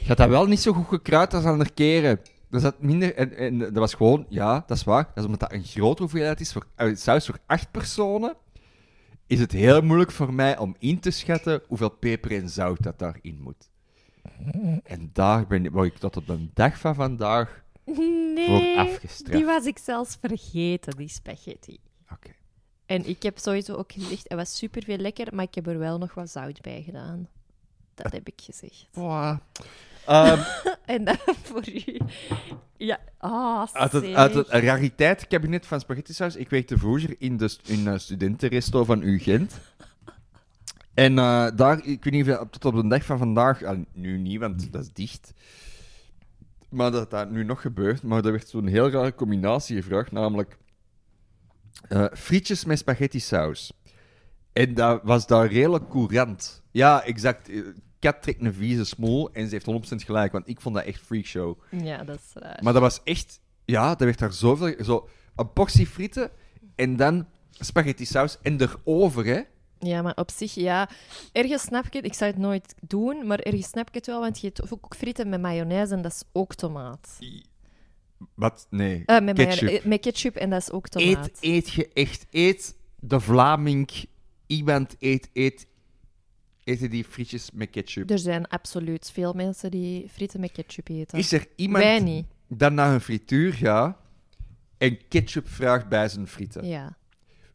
[0.00, 2.20] je had dat wel niet zo goed gekruid als andere keren.
[2.50, 5.40] Er zat minder, en, en dat was gewoon, ja, dat is waar, dat is omdat
[5.40, 8.34] dat een grote hoeveelheid is, voor, uh, zelfs voor acht personen,
[9.26, 12.98] is het heel moeilijk voor mij om in te schatten hoeveel peper en zout dat
[12.98, 13.70] daarin moet.
[14.84, 18.04] En daar ben, word ik tot op de dag van vandaag voor
[18.34, 19.32] Nee, afgestraft.
[19.32, 21.78] die was ik zelfs vergeten, die spaghetti.
[22.12, 22.30] Oké.
[22.86, 25.78] En ik heb sowieso ook gezegd, het was super veel lekker, maar ik heb er
[25.78, 27.28] wel nog wat zout bij gedaan.
[27.94, 28.86] Dat heb ik gezegd.
[28.94, 29.38] Wow.
[30.06, 30.40] Ehm,
[30.84, 31.98] En dat voor u.
[32.76, 36.36] Ja, ah, uit, het, uit het rariteitenkabinet van spaghetti saus.
[36.36, 39.58] Ik werkte vroeger in de in een studentenresto van UGent.
[40.94, 43.78] En eh, daar, ik weet niet of dat tot op de dag van vandaag, ah,
[43.92, 45.32] nu niet, want dat is dicht.
[46.68, 48.02] Maar dat dat nu nog gebeurt.
[48.02, 50.58] Maar er werd zo'n heel rare combinatie gevraagd, namelijk
[51.88, 53.72] eh, frietjes met spaghetti saus.
[54.52, 56.62] En dat was daar redelijk courant.
[56.70, 57.48] Ja, exact.
[57.48, 57.60] Eh,
[57.98, 61.00] Kat trekt een vieze smoel en ze heeft 100% gelijk, want ik vond dat echt
[61.00, 61.58] freakshow.
[61.70, 62.58] Ja, dat is raar.
[62.62, 63.40] Maar dat was echt...
[63.64, 64.74] Ja, er werd daar zoveel...
[64.84, 66.30] Zo, een portie frieten
[66.74, 69.40] en dan spaghetti saus en erover, hè.
[69.78, 70.88] Ja, maar op zich, ja.
[71.32, 72.04] Ergens snap ik het.
[72.04, 74.94] Ik zou het nooit doen, maar ergens snap ik het wel, want je hebt ook
[74.96, 77.16] frieten met mayonaise en dat is ook tomaat.
[78.34, 78.66] Wat?
[78.70, 79.02] Nee.
[79.06, 79.68] Eh, met, mayo- ketchup.
[79.68, 81.26] eh, met ketchup en dat is ook tomaat.
[81.28, 82.26] Eet, eet je echt...
[82.30, 83.88] Eet de Vlaming...
[84.46, 85.66] Iemand eet, eet...
[86.64, 88.10] Eten die frietjes met ketchup?
[88.10, 91.18] Er zijn absoluut veel mensen die frieten met ketchup eten.
[91.18, 92.26] Is er iemand Wij niet.
[92.48, 93.96] dat naar een frituur gaat
[94.78, 96.66] en ketchup vraagt bij zijn frieten?
[96.66, 96.96] Ja,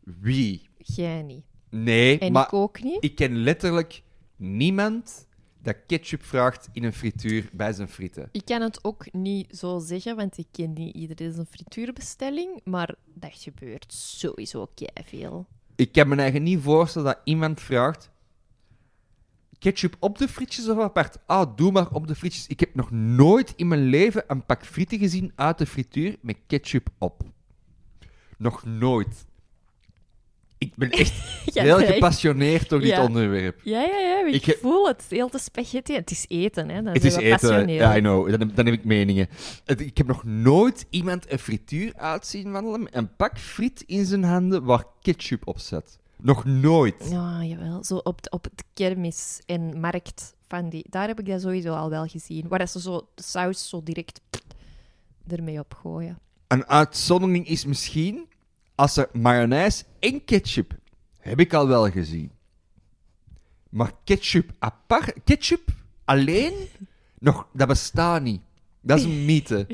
[0.03, 0.69] Wie?
[0.77, 1.45] jij niet.
[1.69, 3.03] Nee, En maar ik ook niet.
[3.03, 4.01] ik ken letterlijk
[4.35, 5.27] niemand
[5.61, 8.29] dat ketchup vraagt in een frituur bij zijn frieten.
[8.31, 12.95] Ik kan het ook niet zo zeggen, want ik ken niet iedereen zijn frituurbestelling, maar
[13.13, 14.67] dat gebeurt sowieso
[15.05, 15.47] veel.
[15.75, 18.09] Ik kan me eigenlijk niet voorstellen dat iemand vraagt...
[19.59, 21.17] Ketchup op de frietjes of apart?
[21.25, 22.47] Ah, doe maar op de frietjes.
[22.47, 26.37] Ik heb nog nooit in mijn leven een pak frieten gezien uit de frituur met
[26.47, 27.23] ketchup op.
[28.37, 29.25] Nog nooit.
[30.61, 31.13] Ik ben echt
[31.53, 31.85] Ja, heel nee.
[31.93, 33.59] gepassioneerd door dit onderwerp.
[33.63, 35.05] Ja, ja, ja, ik, Ik voel het.
[35.09, 35.93] Heel te spaghetti.
[35.93, 36.81] Het is eten, hè.
[36.83, 37.67] Dan Het is eten.
[37.67, 38.29] Ja, I know.
[38.29, 39.27] Dan, heb- dan heb ik meningen.
[39.65, 44.05] Het- ik heb nog nooit iemand een frituur uitzien wandelen met een pak friet in
[44.05, 45.99] zijn handen waar ketchup op zit.
[46.17, 47.07] Nog nooit.
[47.09, 47.83] Ja, jawel.
[47.83, 50.85] Zo op, het- op het kermis en markt van die...
[50.89, 52.47] Daar heb ik dat sowieso al wel gezien.
[52.47, 54.21] Waar dat ze zo de saus zo direct
[55.27, 56.19] ermee opgooien.
[56.47, 58.27] Een uitzondering is misschien
[58.81, 60.73] als er mayonaise en ketchup.
[61.19, 62.31] Heb ik al wel gezien.
[63.69, 65.69] Maar ketchup apart, ketchup
[66.05, 66.53] alleen,
[67.19, 68.41] nog, dat bestaat niet.
[68.81, 69.67] Dat is een mythe.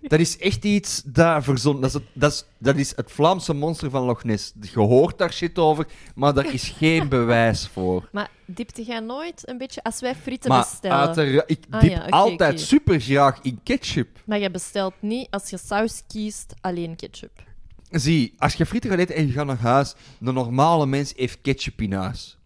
[0.00, 1.82] Dat is echt iets dat verzonnen.
[1.82, 4.52] Dat is het, dat is, dat is het Vlaamse monster van Loch Ness.
[4.60, 8.08] Je hoort daar shit over, maar daar is geen bewijs voor.
[8.12, 9.82] Maar dipte jij nooit een beetje...
[9.82, 10.96] Als wij frieten Maar bestellen...
[10.98, 14.08] uiteraard- ik Ah dip ja, altijd super graag in ketchup.
[14.24, 17.50] Maar je bestelt niet, als je saus kiest, alleen ketchup.
[17.92, 21.40] Zie, als je frieten gaat eten en je gaat naar huis, de normale mens heeft
[21.40, 22.38] ketchup in huis.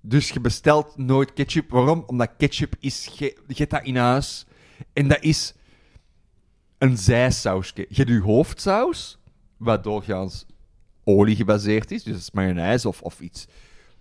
[0.00, 1.70] Dus je bestelt nooit ketchup.
[1.70, 2.04] Waarom?
[2.06, 3.08] Omdat ketchup is...
[3.18, 4.46] Je, je hebt dat in huis.
[4.92, 5.54] En dat is
[6.78, 7.86] een zijsausje.
[7.88, 9.18] Je hebt je hoofdsaus,
[9.56, 10.46] wat doorgaans
[11.04, 12.02] olie gebaseerd is.
[12.02, 13.46] Dus mayonaise of, of iets.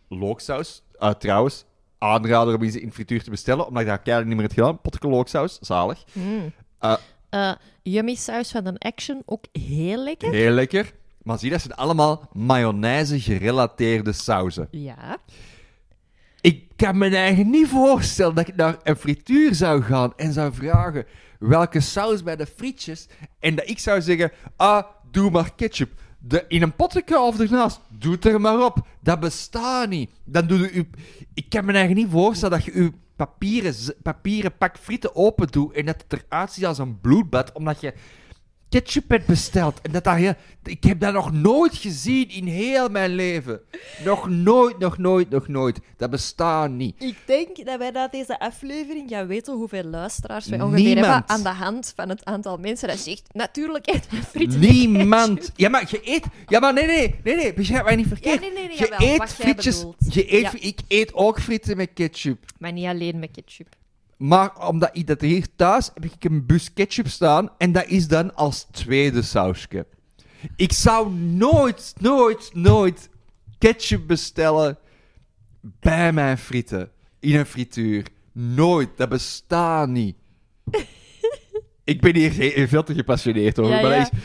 [0.09, 0.83] Looksaus.
[0.99, 1.65] Uh, trouwens,
[1.97, 4.81] aanrader om iets in frituur te bestellen, omdat ik dat keihard niet meer heb gedaan.
[4.81, 6.03] Potje looksaus, zalig.
[6.13, 6.51] Mm.
[6.79, 6.95] Eh,
[7.31, 7.51] Eh,
[7.83, 10.31] yummy saus van een Action, ook heel lekker.
[10.31, 10.93] Heel lekker.
[11.23, 14.67] Maar zie, dat zijn allemaal mayonaise-gerelateerde sauzen.
[14.71, 15.17] Ja.
[16.41, 20.53] Ik kan me eigenlijk niet voorstellen dat ik naar een frituur zou gaan en zou
[20.53, 21.05] vragen
[21.39, 23.07] welke saus bij de frietjes.
[23.39, 25.91] En dat ik zou zeggen, ah, doe maar ketchup.
[26.19, 28.87] De, in een potje of ernaast, doe het er maar op.
[28.99, 30.11] Dat bestaat niet.
[30.23, 30.87] Dan doe je,
[31.33, 35.73] ik kan me eigenlijk niet voorstellen dat je je papieren, papieren pak frieten open doet
[35.73, 37.93] en dat het eruit ziet als een bloedbad, omdat je
[38.71, 39.81] ketchup hebt besteld.
[39.81, 43.61] En dat heel, ik heb dat nog nooit gezien in heel mijn leven.
[44.05, 45.79] Nog nooit, nog nooit, nog nooit.
[45.97, 47.03] Dat bestaat niet.
[47.03, 51.05] Ik denk dat wij na deze aflevering gaan weten hoeveel luisteraars wij ongeveer Niemand.
[51.05, 55.51] hebben aan de hand van het aantal mensen dat zegt, natuurlijk eet mijn frieten Niemand.
[55.55, 56.25] Ja, maar je eet...
[56.47, 57.53] Ja, maar nee, nee, nee, nee.
[57.53, 58.41] Begrijp mij niet verkeerd.
[58.43, 59.85] Ja, nee, nee, nee, je jawel, eet frietjes...
[60.09, 60.51] Je eet, Ja.
[60.59, 62.45] Ik eet ook frieten met ketchup.
[62.59, 63.79] Maar niet alleen met ketchup.
[64.21, 68.07] Maar omdat ik dat hier thuis heb ik een bus ketchup staan en dat is
[68.07, 69.85] dan als tweede sausje.
[70.55, 73.09] Ik zou nooit, nooit, nooit
[73.57, 74.77] ketchup bestellen
[75.61, 78.05] bij mijn frieten in een frituur.
[78.31, 80.15] Nooit, dat bestaat niet.
[81.83, 83.75] ik ben hier he- veel te gepassioneerd over.
[83.75, 83.97] Ja, maar ja.
[84.03, 84.19] dat is-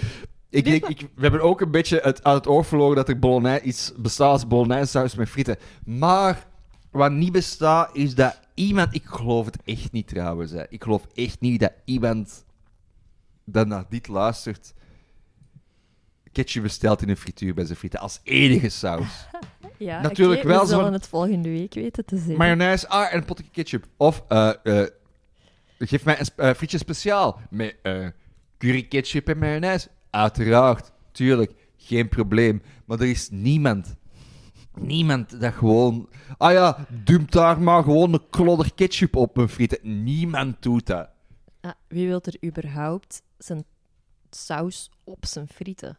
[0.50, 3.18] ik denk, ik, we hebben ook een beetje het, uit het oog verloren dat er
[3.18, 5.56] bolognese, iets bestaat als bolognese saus met frieten.
[5.84, 6.46] Maar
[6.90, 8.94] wat niet bestaat, is dat iemand...
[8.94, 10.52] Ik geloof het echt niet trouwens.
[10.52, 10.68] Hè.
[10.68, 12.44] Ik geloof echt niet dat iemand
[13.44, 14.74] dat naar dit luistert
[16.32, 18.00] ketchup bestelt in een frituur bij zijn frieten.
[18.00, 19.06] Als enige saus.
[19.78, 22.36] Ja, Natuurlijk wel We zullen zo'n- het volgende week weten te zeggen.
[22.36, 23.86] Mayonaise, ah, en een potje ketchup.
[23.96, 24.88] Of, eh, eh,
[25.78, 27.76] geef mij een sp- eh, frietje speciaal met
[28.58, 29.88] curry ketchup en mayonaise.
[30.10, 32.62] Uiteraard, tuurlijk, geen probleem.
[32.84, 33.96] Maar er is niemand,
[34.80, 36.08] niemand dat gewoon...
[36.38, 40.04] Ah ja, dump daar maar gewoon een klodder ketchup op mijn frieten.
[40.04, 41.08] Niemand doet dat.
[41.60, 43.64] Ah, wie wil er überhaupt zijn
[44.30, 45.96] saus op zijn frieten?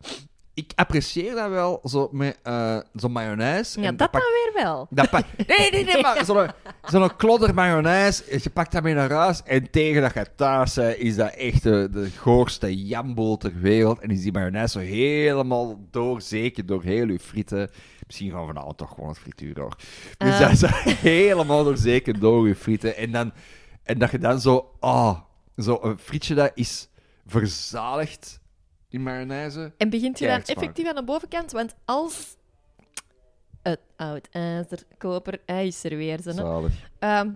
[0.58, 3.82] Ik apprecieer dat wel, zo met eh, zo'n mayonaise.
[3.82, 4.88] Ja, En dat pak- dan weer wel.
[4.90, 6.48] Dat pa- nee, nee, nee, maar zo'n
[6.84, 10.98] zo'n klodder mayonaise, je pakt dat mee naar huis en tegen dat je thuis bent,
[10.98, 14.00] is dat echt de, de goorste jamboel ter wereld.
[14.00, 17.70] En is die mayonaise zo helemaal doorzeken door heel je frieten.
[18.08, 19.76] Misschien gaan we vanavond toch gewoon het frituur door.
[20.18, 20.40] Dus Ah.
[20.40, 22.96] dat is helemaal doorzeken door je frieten.
[22.96, 23.32] En, dan,
[23.84, 25.20] en dat je dan zo, ah,
[25.58, 26.88] zo een frietje dat is
[27.26, 28.40] verzadigd
[28.90, 29.72] in mayonaise.
[29.78, 31.52] En begint je dan effectief aan de bovenkant?
[31.52, 32.36] Want als
[33.62, 36.22] het oud ijzer, koper, hij is er weer.
[36.22, 36.68] Zo.
[37.00, 37.32] Ehm,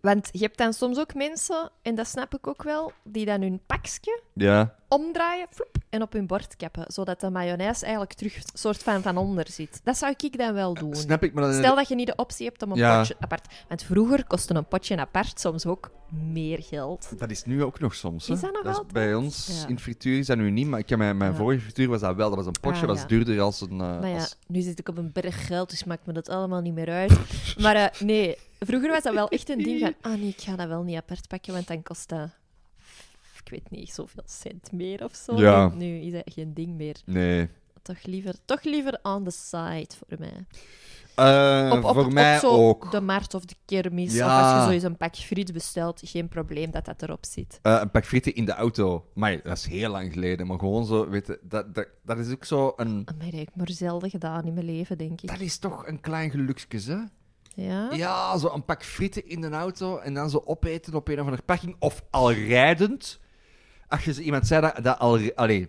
[0.00, 3.40] want je hebt dan soms ook mensen, en dat snap ik ook wel, die dan
[3.40, 4.74] hun pakje Ja.
[4.88, 9.02] omdraaien floep, en op hun bord kappen, zodat de mayonaise eigenlijk terug een soort van
[9.02, 9.80] van onder zit.
[9.84, 10.94] Dat zou ik dan wel doen.
[10.96, 11.52] Snap ik, maar dan...
[11.54, 12.98] Stel dat je niet de optie hebt om een Ja.
[12.98, 13.46] potje apart...
[13.68, 15.90] Want vroeger kostte een potje apart soms ook
[16.32, 17.18] meer geld.
[17.18, 18.26] Dat is nu ook nog soms.
[18.26, 18.34] Hè?
[18.34, 18.92] Is dat nog is altijd?
[18.92, 19.68] bij ons Ja.
[19.68, 21.36] in frituur is dat nu niet, maar ik heb mijn, mijn Ja.
[21.36, 22.28] vorige frituur was dat wel.
[22.28, 23.06] Dat was een potje, Ah, was ja.
[23.06, 23.70] duurder als een.
[23.70, 26.28] eh, Maar ja, als- nu zit ik op een berg geld, dus maakt me dat
[26.28, 27.18] allemaal niet meer uit.
[27.62, 29.94] maar eh, nee, vroeger was dat wel echt een ding van...
[30.12, 32.28] Ah nee, ik ga dat wel niet apart pakken, want dan kost dat...
[33.48, 35.36] Ik weet niet, zoveel cent meer of zo.
[35.40, 35.68] Ja.
[35.68, 36.96] Nu, is dat geen ding meer.
[37.04, 37.48] Nee.
[37.82, 40.46] Toch liever, toch liever on the side voor mij.
[41.14, 42.90] Eh, Op, op, voor op mij zo ook.
[42.90, 44.14] de markt of de kermis.
[44.14, 47.58] Of als je zo eens een pak friet bestelt, geen probleem dat dat erop zit.
[47.62, 49.04] Eh, een pak frieten in de auto.
[49.14, 50.46] Maar dat is heel lang geleden.
[50.46, 53.04] Maar gewoon zo, weet je, dat, dat, dat is ook zo een.
[53.04, 55.28] Dat heb ik maar zelden gedaan in mijn leven, denk ik.
[55.28, 56.98] Dat is toch een klein geluksje, hè?
[57.62, 57.88] Ja?
[57.92, 61.24] Ja, zo een pak frieten in de auto en dan zo opeten op een of
[61.24, 61.76] andere parking.
[61.78, 63.20] Of al rijdend.
[63.88, 65.20] Als je iemand zei dat, dat al...
[65.34, 65.68] Allee,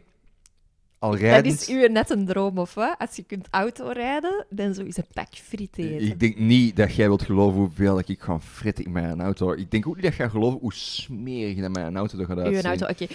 [1.00, 2.96] al Dat is uw net een droom, of wat?
[2.98, 6.08] Als je kunt autorijden, dan zo eens een pak friet eten.
[6.08, 9.52] Ik denk niet dat jij wilt geloven hoeveel dat ik ga fritten in mijn auto.
[9.52, 12.56] Ik denk ook niet dat jij gelooft hoe smerig dat mijn auto er gaat uitzien.
[12.56, 13.06] Uw auto, oké.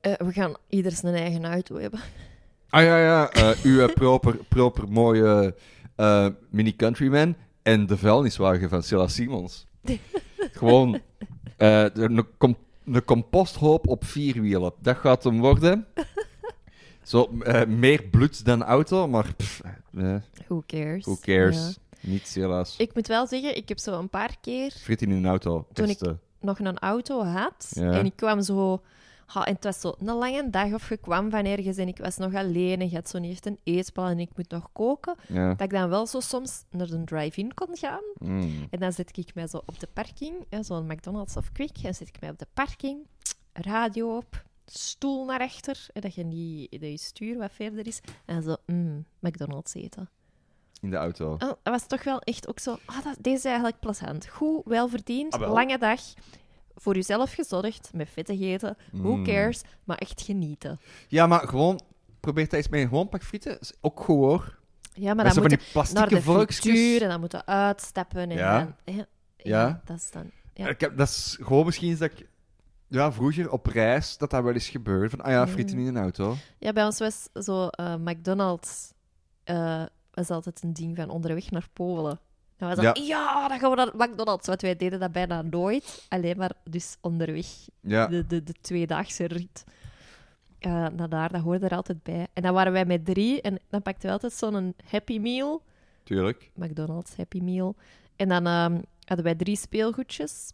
[0.00, 2.00] Eh, we gaan ieder zijn eigen auto hebben.
[2.68, 3.30] Ah ja, ja.
[3.30, 5.54] eh, uw proper, proper mooie
[5.96, 9.66] eh, Mini Countryman en de vuilniswagen van Silla Simons.
[10.52, 11.00] Gewoon
[11.56, 12.56] een, com-
[12.94, 14.72] een composthoop op vier wielen.
[14.80, 15.86] Dat gaat hem worden.
[17.02, 19.60] Zo, eh, meer bloed dan auto, maar pff,
[19.94, 20.14] eh,
[20.46, 21.04] Who cares?
[21.04, 21.56] who cares?
[21.56, 22.08] Ja.
[22.10, 22.74] Niets helaas.
[22.78, 25.66] Ik moet wel zeggen, ik heb zo een paar keer Friet in een auto.
[25.72, 27.66] Toen ik- nog een auto had.
[27.70, 27.92] Ja.
[27.92, 28.82] En ik kwam zo...
[29.32, 31.98] Ha, en het was zo een lange dag of je kwam van ergens en ik
[31.98, 34.68] was nog alleen en je had zo niet echt een eetspel en ik moet nog
[34.72, 35.14] koken.
[35.28, 35.48] Ja.
[35.48, 38.02] Dat ik dan wel zo soms naar de drive-in kon gaan.
[38.18, 38.66] Mm.
[38.70, 42.08] En dan zet ik mij zo op de parking, zo'n McDonald's of Quick, en zet
[42.08, 43.06] ik mij op de parking,
[43.52, 48.00] radio op, stoel naar achter, en dat je niet dat je stuur wat verder is,
[48.24, 50.08] en zo, mm, McDonald's eten.
[50.80, 51.32] In de auto.
[51.32, 54.26] Oh, dat was toch wel echt ook zo, ah, dat, deze is eigenlijk plezant.
[54.26, 55.52] Goed, welverdiend, Ah, wel.
[55.52, 56.00] lange dag,
[56.80, 59.24] voor jezelf gezorgd, met vette gegeten, who Mm.
[59.24, 60.80] cares, maar echt genieten.
[61.08, 61.80] Ja, maar gewoon...
[62.20, 62.88] Probeer eens mee.
[62.88, 63.60] Gewoon pak frieten.
[63.60, 64.58] Is ook goed, hoor.
[64.92, 68.36] Ja, maar Met dan moet die je naar de frituur en dan moeten uitstappen en
[68.36, 68.74] Ja.
[68.84, 69.06] dan...
[69.36, 70.30] Ja, dat is dan...
[70.54, 70.68] Ja.
[70.68, 72.28] Ik heb, dat is gewoon misschien is dat ik...
[72.86, 75.10] Ja, vroeger op reis, dat dat wel eens gebeurde.
[75.10, 76.36] Van, ah ja, frieten in een auto.
[76.58, 78.92] Ja, bij ons was zo eh, McDonald's
[79.44, 82.20] eh, was altijd een ding van onderweg naar Polen.
[82.60, 83.02] Dan was dat, Ja.
[83.04, 83.48] ja.
[83.48, 84.46] dan gaan we naar McDonald's.
[84.46, 86.06] Want wij deden dat bijna nooit.
[86.08, 87.46] Alleen maar dus onderweg.
[87.80, 88.06] Ja.
[88.06, 89.64] De, de, de tweedaagse rit.
[90.58, 92.26] eh naar daar, dat hoorde er altijd bij.
[92.32, 93.40] En dan waren wij met drie.
[93.40, 95.62] En dan pakten we altijd zo'n Happy Meal.
[96.04, 96.50] Tuurlijk.
[96.54, 97.76] McDonald's Happy Meal.
[98.16, 100.50] En dan ehm, hadden wij drie speelgoedjes.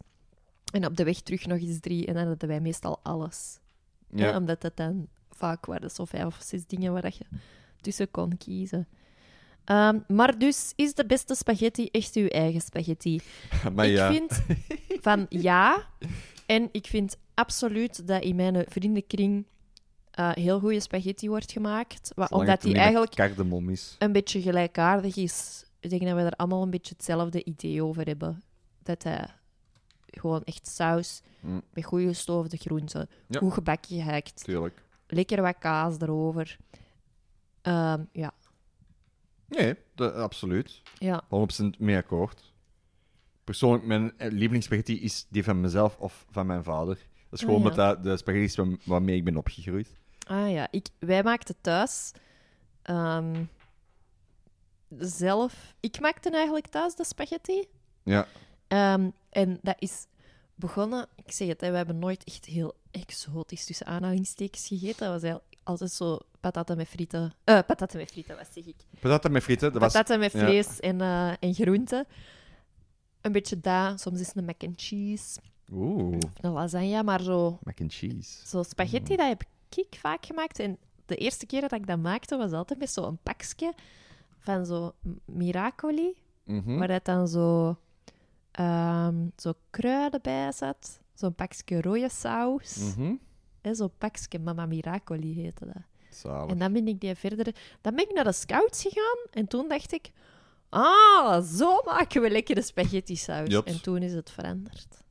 [0.73, 2.05] En op de weg terug nog eens drie.
[2.05, 3.59] En dan hadden wij meestal alles.
[4.09, 4.27] Ja.
[4.27, 7.25] Ja, omdat het dan vaak waren zo vijf of zes dingen waar dat je
[7.81, 8.87] tussen kon kiezen.
[9.67, 13.21] Ehm, maar dus, is de beste spaghetti echt uw eigen spaghetti?
[13.75, 14.11] maar ik ja.
[14.11, 14.41] vind
[15.01, 15.87] van ja.
[16.45, 19.45] En ik vind absoluut dat in mijn vriendenkring
[20.11, 22.11] eh, heel goede spaghetti wordt gemaakt.
[22.29, 23.15] Omdat die eigenlijk
[23.69, 23.95] is.
[23.99, 25.65] een beetje gelijkaardig is.
[25.79, 28.43] Ik denk dat we er allemaal een beetje hetzelfde idee over hebben.
[28.83, 29.27] Dat hij
[30.05, 31.61] gewoon echt saus Mm.
[31.73, 33.09] met goede gestoofde groenten.
[33.27, 33.39] Ja.
[33.39, 34.43] Goed gebakje gehakt.
[34.43, 34.83] Tuurlijk.
[35.07, 36.57] Lekker wat kaas erover.
[37.61, 38.33] Ehm, ja.
[39.47, 40.81] Nee, absoluut.
[40.99, 41.23] ja.
[41.23, 41.27] 100%
[41.77, 42.53] mee akkoord.
[43.43, 46.95] Persoonlijk, mijn eh, lievelingsspaghetti is die van mezelf of van mijn vader.
[47.29, 47.67] Dat is Ah, gewoon ja.
[47.67, 49.95] met dat de spaghetti waar- waarmee ik ben opgegroeid.
[50.27, 52.11] Ah ja, ik, wij maakten thuis
[52.81, 53.43] ehm,
[54.99, 55.75] zelf...
[55.79, 57.65] Ik maakte eigenlijk thuis de spaghetti.
[58.03, 58.27] Ja.
[58.67, 60.05] Ehm, en dat is
[60.55, 61.07] begonnen...
[61.15, 64.99] Ik zeg het, hè, we hebben nooit echt heel exotisch tussen aanhalingstekens gegeten.
[65.11, 67.33] Dat was eigenlijk altijd zo pataten met frieten.
[67.43, 68.75] Pataten met frieten, wat zeg ik?
[68.99, 69.93] Pataten met frieten, dat was...
[70.17, 70.39] Met ja.
[70.39, 72.05] vlees en, eh, en groenten.
[73.21, 74.01] Een beetje dat.
[74.01, 75.39] Soms is het een mac and cheese.
[75.71, 78.47] Oeh, Een lasagne, maar zo mac and cheese.
[78.47, 79.17] Zo spaghetti, Mm.
[79.17, 79.43] dat heb
[79.75, 80.59] ik vaak gemaakt.
[80.59, 83.73] En de eerste keer dat ik dat maakte, was altijd met zo'n pakje
[84.39, 84.93] van zo
[85.25, 86.15] Miracoli.
[86.45, 86.77] Mhm.
[86.77, 87.77] Waar dat dan zo,
[88.51, 90.99] ehm, zo kruiden bij zat.
[91.13, 92.77] Zo'n pakje rode saus.
[92.95, 93.13] Mhm.
[93.67, 95.83] En Zo'n pakje Mama Miracoli heette dat.
[96.09, 96.51] Zalig.
[96.51, 97.55] En dan ben ik die verder...
[97.81, 99.17] Dan ben ik naar de scouts gegaan.
[99.31, 100.11] En toen dacht ik...
[100.69, 103.63] Ah, zo maken we lekkere spaghetti saus.
[103.63, 105.03] En toen is het veranderd.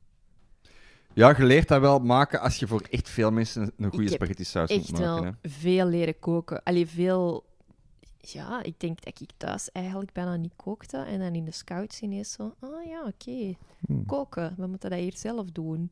[1.15, 4.45] Ja, je leert dat wel maken als je voor echt veel mensen een- goede spaghetti
[4.45, 5.23] saus moet echt maken.
[5.23, 6.63] wel veel leren koken.
[6.63, 7.45] Allee, veel...
[8.19, 10.97] Ja, ik denk dat ik thuis eigenlijk bijna niet kookte.
[10.97, 12.55] En dan in de scouts ineens zo...
[12.61, 13.55] Ah ja, oké.
[13.87, 14.07] Hmm.
[14.07, 14.55] Koken.
[14.57, 15.91] We moeten dat hier zelf doen.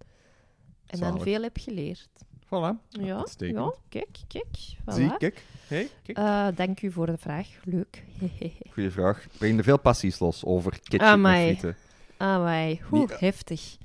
[0.86, 2.08] En dan veel heb geleerd.
[2.54, 2.88] Voilà.
[2.88, 3.58] Ja, Uitstekend.
[3.58, 4.46] ja kijk, kijk.
[4.80, 4.94] Voilà.
[4.94, 5.44] Zie, kijk.
[5.66, 6.18] Hey, kijk.
[6.18, 7.48] Eh, dank u voor de vraag.
[7.64, 8.04] Leuk.
[8.72, 9.26] Goeie vraag.
[9.38, 11.48] Breng er veel passies los over ketchup Amai.
[11.48, 11.76] en frieten.
[12.16, 13.76] Amai, hoe Die- heftig.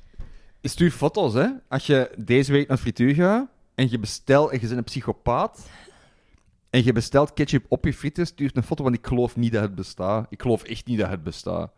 [0.62, 1.48] Stuur foto's, hè.
[1.68, 5.70] Als je deze week naar frituur gaat en je bestelt en je bent een psychopaat
[6.70, 9.62] en je bestelt ketchup op je frieten, stuur een foto, want ik geloof niet dat
[9.62, 10.26] het bestaat.
[10.30, 11.72] Ik geloof echt niet dat het bestaat.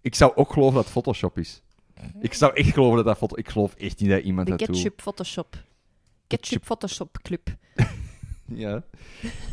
[0.00, 1.62] Ik zou ook geloven dat het Photoshop is.
[2.20, 3.36] Ik zou echt geloven dat dat foto...
[3.36, 4.76] Ik geloof echt niet dat iemand De dat doet.
[4.76, 5.56] ketchup Photoshop.
[6.26, 7.48] Ketchup Photoshop Club.
[8.48, 8.84] Ja.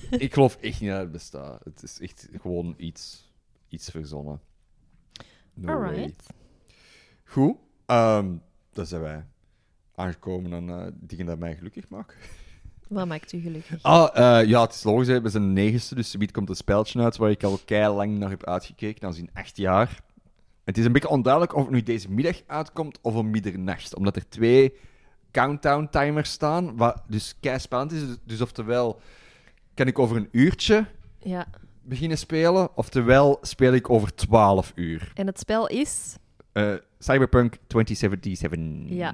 [0.09, 1.63] ik geloof echt niet dat het bestaat.
[1.63, 3.31] Het is echt gewoon iets,
[3.67, 4.41] iets verzonnen.
[5.53, 5.89] No way.
[5.89, 6.27] Alright.
[7.23, 7.55] Goed.
[7.85, 8.35] ehm
[8.73, 9.25] dan zijn wij
[9.95, 12.17] aangekomen aan eh, dingen dat mij gelukkig maken.
[12.87, 13.83] Wat maakt u gelukkig?
[13.83, 15.07] Ah, eh, ja, het is logisch.
[15.07, 15.21] Hè.
[15.21, 18.17] We zijn de negenste, dus zometeen komt een speltje uit waar ik al kei lang
[18.17, 19.01] naar heb uitgekeken.
[19.01, 20.01] Dat is in acht jaar.
[20.63, 23.95] Het is een beetje onduidelijk of het nu deze middag uitkomt of om middernacht.
[23.95, 24.73] Omdat er twee
[25.33, 27.99] countdown-timers staan, wat dus kei spannend is.
[28.07, 29.01] Dus, dus oftewel
[29.73, 30.85] kan ik over een uurtje
[31.19, 31.45] Ja.
[31.81, 35.11] beginnen spelen, oftewel speel ik over 12 uur.
[35.13, 36.15] En het spel is
[36.51, 38.59] Eh, Cyberpunk 2077.
[38.97, 39.13] Ja.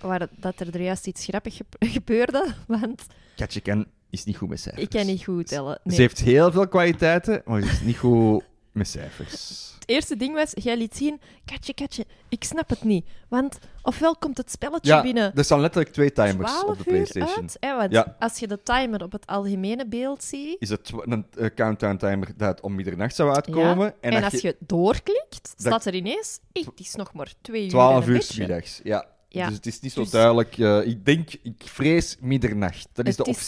[0.00, 4.48] waar het- dat er er juist iets grappig gebeurde, want Katje kan is niet goed
[4.48, 4.84] met cijfers.
[4.84, 5.78] ik kan niet goed tellen.
[5.84, 5.94] Nee.
[5.96, 8.44] Ze heeft heel veel kwaliteiten, maar ze is niet goed
[8.78, 9.66] met cijfers.
[9.78, 13.06] Het eerste ding was, jij liet zien, Katje, Katje, ik snap het niet.
[13.28, 16.84] Want ofwel komt het spelletje Ja, binnen er staan letterlijk twee timers 12 op de
[16.84, 17.36] PlayStation.
[17.42, 17.56] uit.
[17.60, 18.16] Hè, want Ja.
[18.18, 22.28] als je de timer op het algemene beeld ziet, Is het een eh, countdown timer
[22.36, 23.86] dat om middernacht zou uitkomen?
[23.86, 27.68] Ja, En, en, als je doorklikt, staat er ineens, het is nog maar twee uur
[27.70, 28.80] 12 en een uur middags.
[28.82, 29.06] Ja.
[29.30, 30.58] Dus het is niet zo Dus- duidelijk.
[30.58, 32.88] eh, ik denk, ik vrees middernacht.
[32.92, 33.38] Dat is Het de is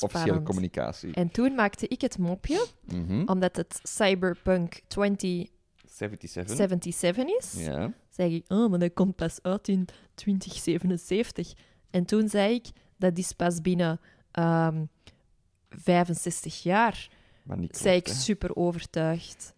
[0.00, 1.14] officiële, communicatie.
[1.14, 3.22] En toen maakte ik het mopje, Mhm.
[3.26, 7.24] omdat het Cyberpunk 2077 77.
[7.38, 7.52] is.
[7.64, 7.92] Ja.
[8.10, 11.52] zei ik, oh, maar dat komt pas uit in 2077.
[11.90, 12.66] En toen zei ik,
[12.96, 14.84] dat is pas binnen ehm
[15.68, 17.08] 65 jaar.
[17.42, 18.12] Maar niet zei ik hè.
[18.12, 19.53] super overtuigd.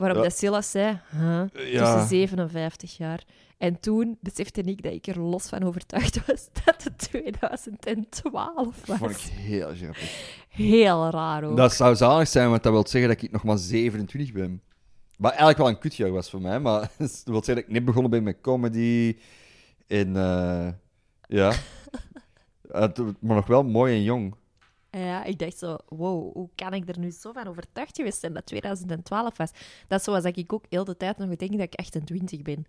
[0.00, 0.22] Waarop Ja.
[0.22, 1.42] dat Silas zei, huh,
[1.72, 1.92] Ja.
[1.94, 3.24] tussen 57 jaar.
[3.58, 8.98] En toen besefte ik dat ik er los van overtuigd was dat het 2012 was.
[8.98, 10.34] Vond ik heel grappig.
[10.48, 11.56] Heel raar ook.
[11.56, 14.62] Dat zou zalig zijn, want dat wil zeggen dat ik nog maar 27 ben.
[15.16, 17.84] Wat eigenlijk wel een kutjaar was voor mij, maar dat wil zeggen dat ik net
[17.84, 19.16] begonnen ben met comedy.
[19.86, 20.68] En eh,
[21.28, 21.52] ja.
[23.20, 24.34] Maar nog wel mooi en jong.
[24.90, 28.32] Ja, ik dacht zo, wow, hoe kan ik er nu zo van overtuigd geweest zijn
[28.32, 29.50] dat 2012 was?
[29.88, 32.66] Dat is zoals dat ik ook heel de tijd nog denk dat ik 28 ben.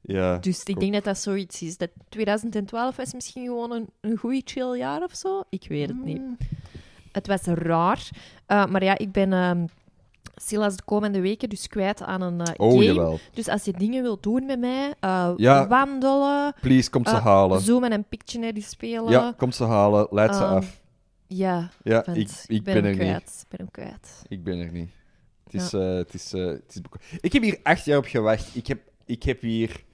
[0.00, 0.38] Ja.
[0.38, 1.76] Dus ik denk dat dat zoiets is.
[1.76, 5.42] Dat 2012 was misschien gewoon een, een goeie chill jaar of zo.
[5.48, 6.22] Ik weet het niet.
[7.12, 8.08] Het was raar.
[8.48, 9.66] Uh, maar ja, ik ben ehm,
[10.36, 12.84] Silas de komende weken dus kwijt aan een uh, Oh, game.
[12.84, 13.18] jawel.
[13.32, 15.68] Dus als je dingen wilt doen met mij, uh, Ja.
[15.68, 17.60] wandelen, Please, kom ze halen.
[17.60, 19.10] zoomen en Pictionary spelen.
[19.10, 20.06] Ja, kom ze halen.
[20.10, 20.80] Leid ze Ehm, af.
[21.26, 23.42] Ja, Ja, ik, ik ben, er niet.
[23.42, 24.22] Ik ben hem kwijt.
[24.28, 24.90] Ik ben er niet.
[25.44, 26.80] Het is, eh, het is, eh, het is
[27.20, 28.56] ik heb hier acht jaar op gewacht.
[28.56, 29.84] Ik heb, ik heb hier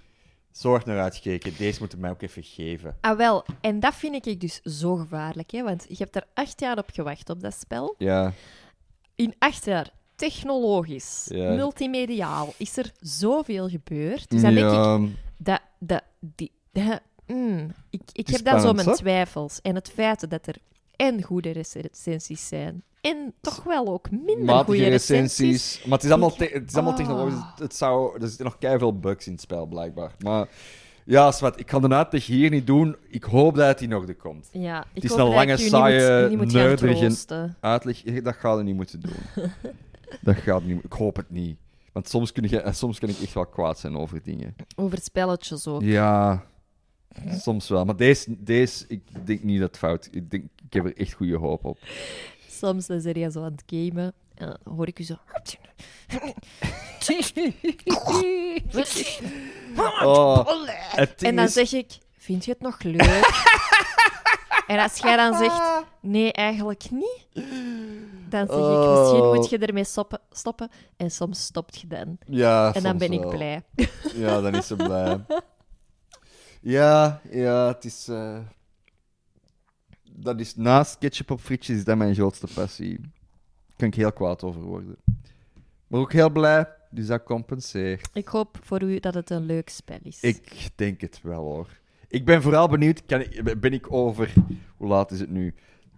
[0.50, 1.52] zorg naar uitgekeken.
[1.58, 2.96] Deze moeten mij ook even geven.
[3.00, 3.44] Ah, wel.
[3.60, 5.62] En dat vind ik dus zo gevaarlijk, hè.
[5.62, 7.94] Want je hebt er acht jaar op gewacht, op dat spel.
[7.98, 8.32] Ja.
[9.14, 11.54] In acht jaar technologisch, Ja.
[11.54, 14.30] multimediaal, is er zoveel gebeurd.
[14.30, 15.00] Dus dan denk ik, ja,
[15.36, 19.60] dat, dat, die, dat, mm, ik, ik heb dan zo mijn twijfels.
[19.60, 20.56] En het feit dat er
[21.02, 25.38] en goede recensies zijn, en toch wel ook minder matige goede recensies.
[25.38, 25.84] recensies.
[25.84, 26.98] Maar het is allemaal, te- het is allemaal ah.
[26.98, 27.34] technologisch.
[27.34, 30.14] Het- Het zou, er zitten nog keiveel bugs in het spel, blijkbaar.
[30.18, 30.48] Maar
[31.04, 32.96] ja, Swat, ik kan de uitleg hier niet doen.
[33.08, 34.48] Ik hoop dat het hier nog de komt.
[34.52, 37.56] Ja, ik is een lange, saaie, troosten.
[37.60, 39.44] Uitleg, dat gaat het niet moeten doen.
[40.22, 40.84] dat gaat niet.
[40.84, 41.56] Ik hoop het niet.
[41.92, 44.54] Want soms, kun je, soms kan ik echt wel kwaad zijn over dingen.
[44.76, 45.82] Over spelletjes ook.
[45.82, 46.44] Ja,
[47.30, 47.84] soms wel.
[47.84, 51.12] Maar deze, deze ik denk niet dat het fout Ik, denk, ik heb er echt
[51.12, 51.78] goede hoop op.
[52.50, 55.16] Soms dan ben je zo aan het gamen en dan hoor ik u zo...
[60.02, 60.38] Oh,
[61.18, 63.30] En dan is- zeg ik, vind je het nog leuk?
[64.66, 65.60] en als jij dan zegt,
[66.00, 67.26] nee, eigenlijk niet,
[68.28, 69.34] dan zeg ik, misschien Oh.
[69.34, 70.20] moet je ermee stoppen.
[70.30, 70.70] stoppen.
[70.96, 72.18] En soms stopt je dan.
[72.26, 73.30] Ja, En dan ben ik wel.
[73.30, 73.62] blij.
[74.14, 75.20] Ja, dan is ze blij.
[76.62, 78.08] Ja, ja, het is...
[78.08, 78.38] eh,
[80.02, 82.98] Dat is naast ketchup op frietjes is dat mijn grootste passie.
[83.00, 84.96] Daar kan ik heel kwaad over worden.
[85.86, 88.08] Maar ook heel blij, dus dat compenseert.
[88.12, 90.20] Ik hoop voor u dat het een leuk spel is.
[90.22, 91.68] Ik denk het wel, hoor.
[92.08, 94.32] Ik ben vooral benieuwd, kan ik, ben ik over...
[94.76, 95.54] Hoe laat is het nu?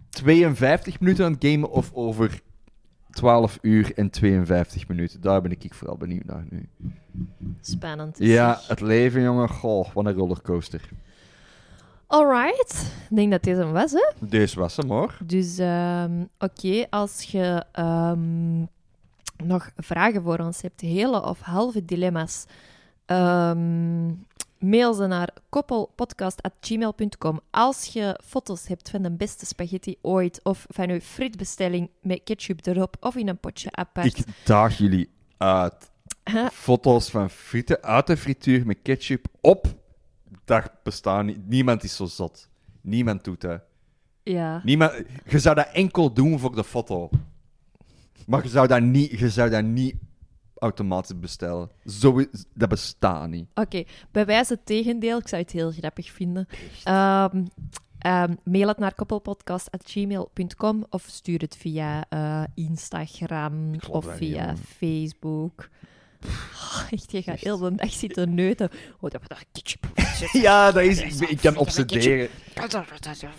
[0.09, 2.41] 52 minuten aan het gamen of over
[3.15, 5.21] 12 uur en 52 minuten?
[5.21, 6.69] Daar ben ik vooral benieuwd naar nu.
[7.61, 8.19] Spannend.
[8.19, 9.49] is Ja, het leven, jongen.
[9.49, 10.89] Goh, wat een rollercoaster.
[12.07, 12.91] Alright.
[13.09, 14.27] Ik denk dat dit hem was, hè?
[14.27, 15.17] Deze was hem, hoor.
[15.23, 18.59] Dus ehm, oké, als je ehm,
[19.43, 22.45] nog vragen voor ons hebt, hele of halve dilemma's,
[23.05, 24.07] ehm,
[24.59, 27.39] mail ze naar koppelpodcast.gmail.com.
[27.51, 32.65] Als je foto's hebt van de beste spaghetti ooit, of van uw frietbestelling met ketchup
[32.65, 34.17] erop, of in een potje apart.
[34.17, 35.91] Ik daag jullie uit.
[36.23, 36.47] Huh?
[36.49, 39.67] Foto's van frieten uit de frituur met ketchup op.
[40.45, 41.47] Dat bestaat niet.
[41.47, 42.49] Niemand is zo zot.
[42.81, 43.61] Niemand doet dat.
[44.23, 44.61] Ja.
[44.63, 44.93] Niemand,
[45.25, 47.09] je zou dat enkel doen voor de foto.
[48.25, 49.95] Maar je zou dat niet, je zou dat niet
[50.65, 51.69] automatisch bestellen.
[51.85, 53.47] Zo, is- dat bestaat niet.
[53.53, 56.47] Oké, bij wijze het tegendeel, ik zou het heel grappig vinden.
[56.83, 57.45] Ehm,
[57.99, 64.55] ehm, mail het naar koppelpodcast.gmail.com of stuur het via eh, Instagram of via.
[64.77, 65.69] Facebook.
[66.53, 68.69] Oh, echt, je gaat heel de dag zitten neuten.
[68.99, 69.87] Oh, dat daar ketchup.
[70.31, 72.29] Ja, dat is, ik, ik kan obsederen.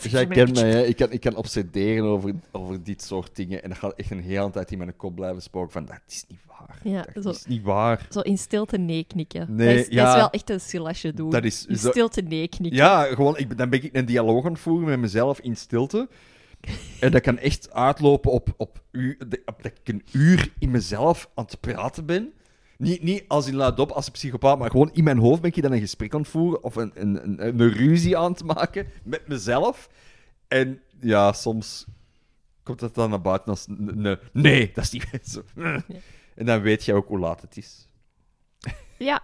[0.01, 0.82] Dus jij kent mij, hè?
[0.82, 3.62] Ik kan, ik kan obsederen over, over dit soort dingen.
[3.62, 6.24] En dat gaat echt een hele tijd in mijn kop blijven spoken van, dat is
[6.28, 6.78] niet waar.
[6.82, 7.30] Ja, dat zo.
[7.30, 8.07] is niet waar.
[8.11, 9.55] Zo in stilte nee knikken.
[9.55, 10.09] Nee, dat, is, dat ja.
[10.09, 11.32] is wel echt een skill als je doet.
[11.32, 12.78] Dat is in stilte nee knikken.
[12.78, 16.09] Ja, gewoon, ik, dan ben ik een dialoog aan het voeren met mezelf in stilte.
[17.01, 21.30] En dat kan echt uitlopen op, op, u, op dat ik een uur in mezelf
[21.34, 22.32] aan het praten ben.
[22.79, 25.62] Niet, niet als in luidop, als een psychopaat, maar gewoon in mijn hoofd ben ik
[25.62, 28.87] dan een gesprek aan het voeren of een, een, een, een ruzie aan het maken
[29.05, 29.91] met mezelf.
[30.49, 31.87] En ja, soms
[32.62, 33.66] komt dat dan naar buiten als...
[33.70, 35.43] n- n- Nee, dat is niet zo.
[36.35, 37.89] En dan weet je ook hoe laat het is.
[38.99, 39.22] Ja.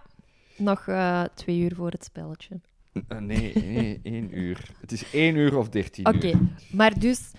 [0.57, 2.59] Nog eh, twee uur voor het spelletje.
[3.07, 4.69] Eh, Nee, nee, één uur.
[4.79, 6.39] Het is één uur of dertien Oké,
[6.71, 7.31] maar dus...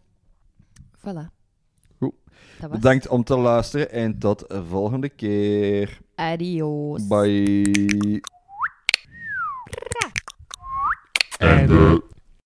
[0.97, 1.25] voilà.
[1.97, 2.13] Goed.
[2.71, 5.99] Bedankt om te luisteren en tot de volgende keer.
[6.15, 7.07] Adios.
[7.07, 8.21] Bye.
[11.41, 12.01] Einde.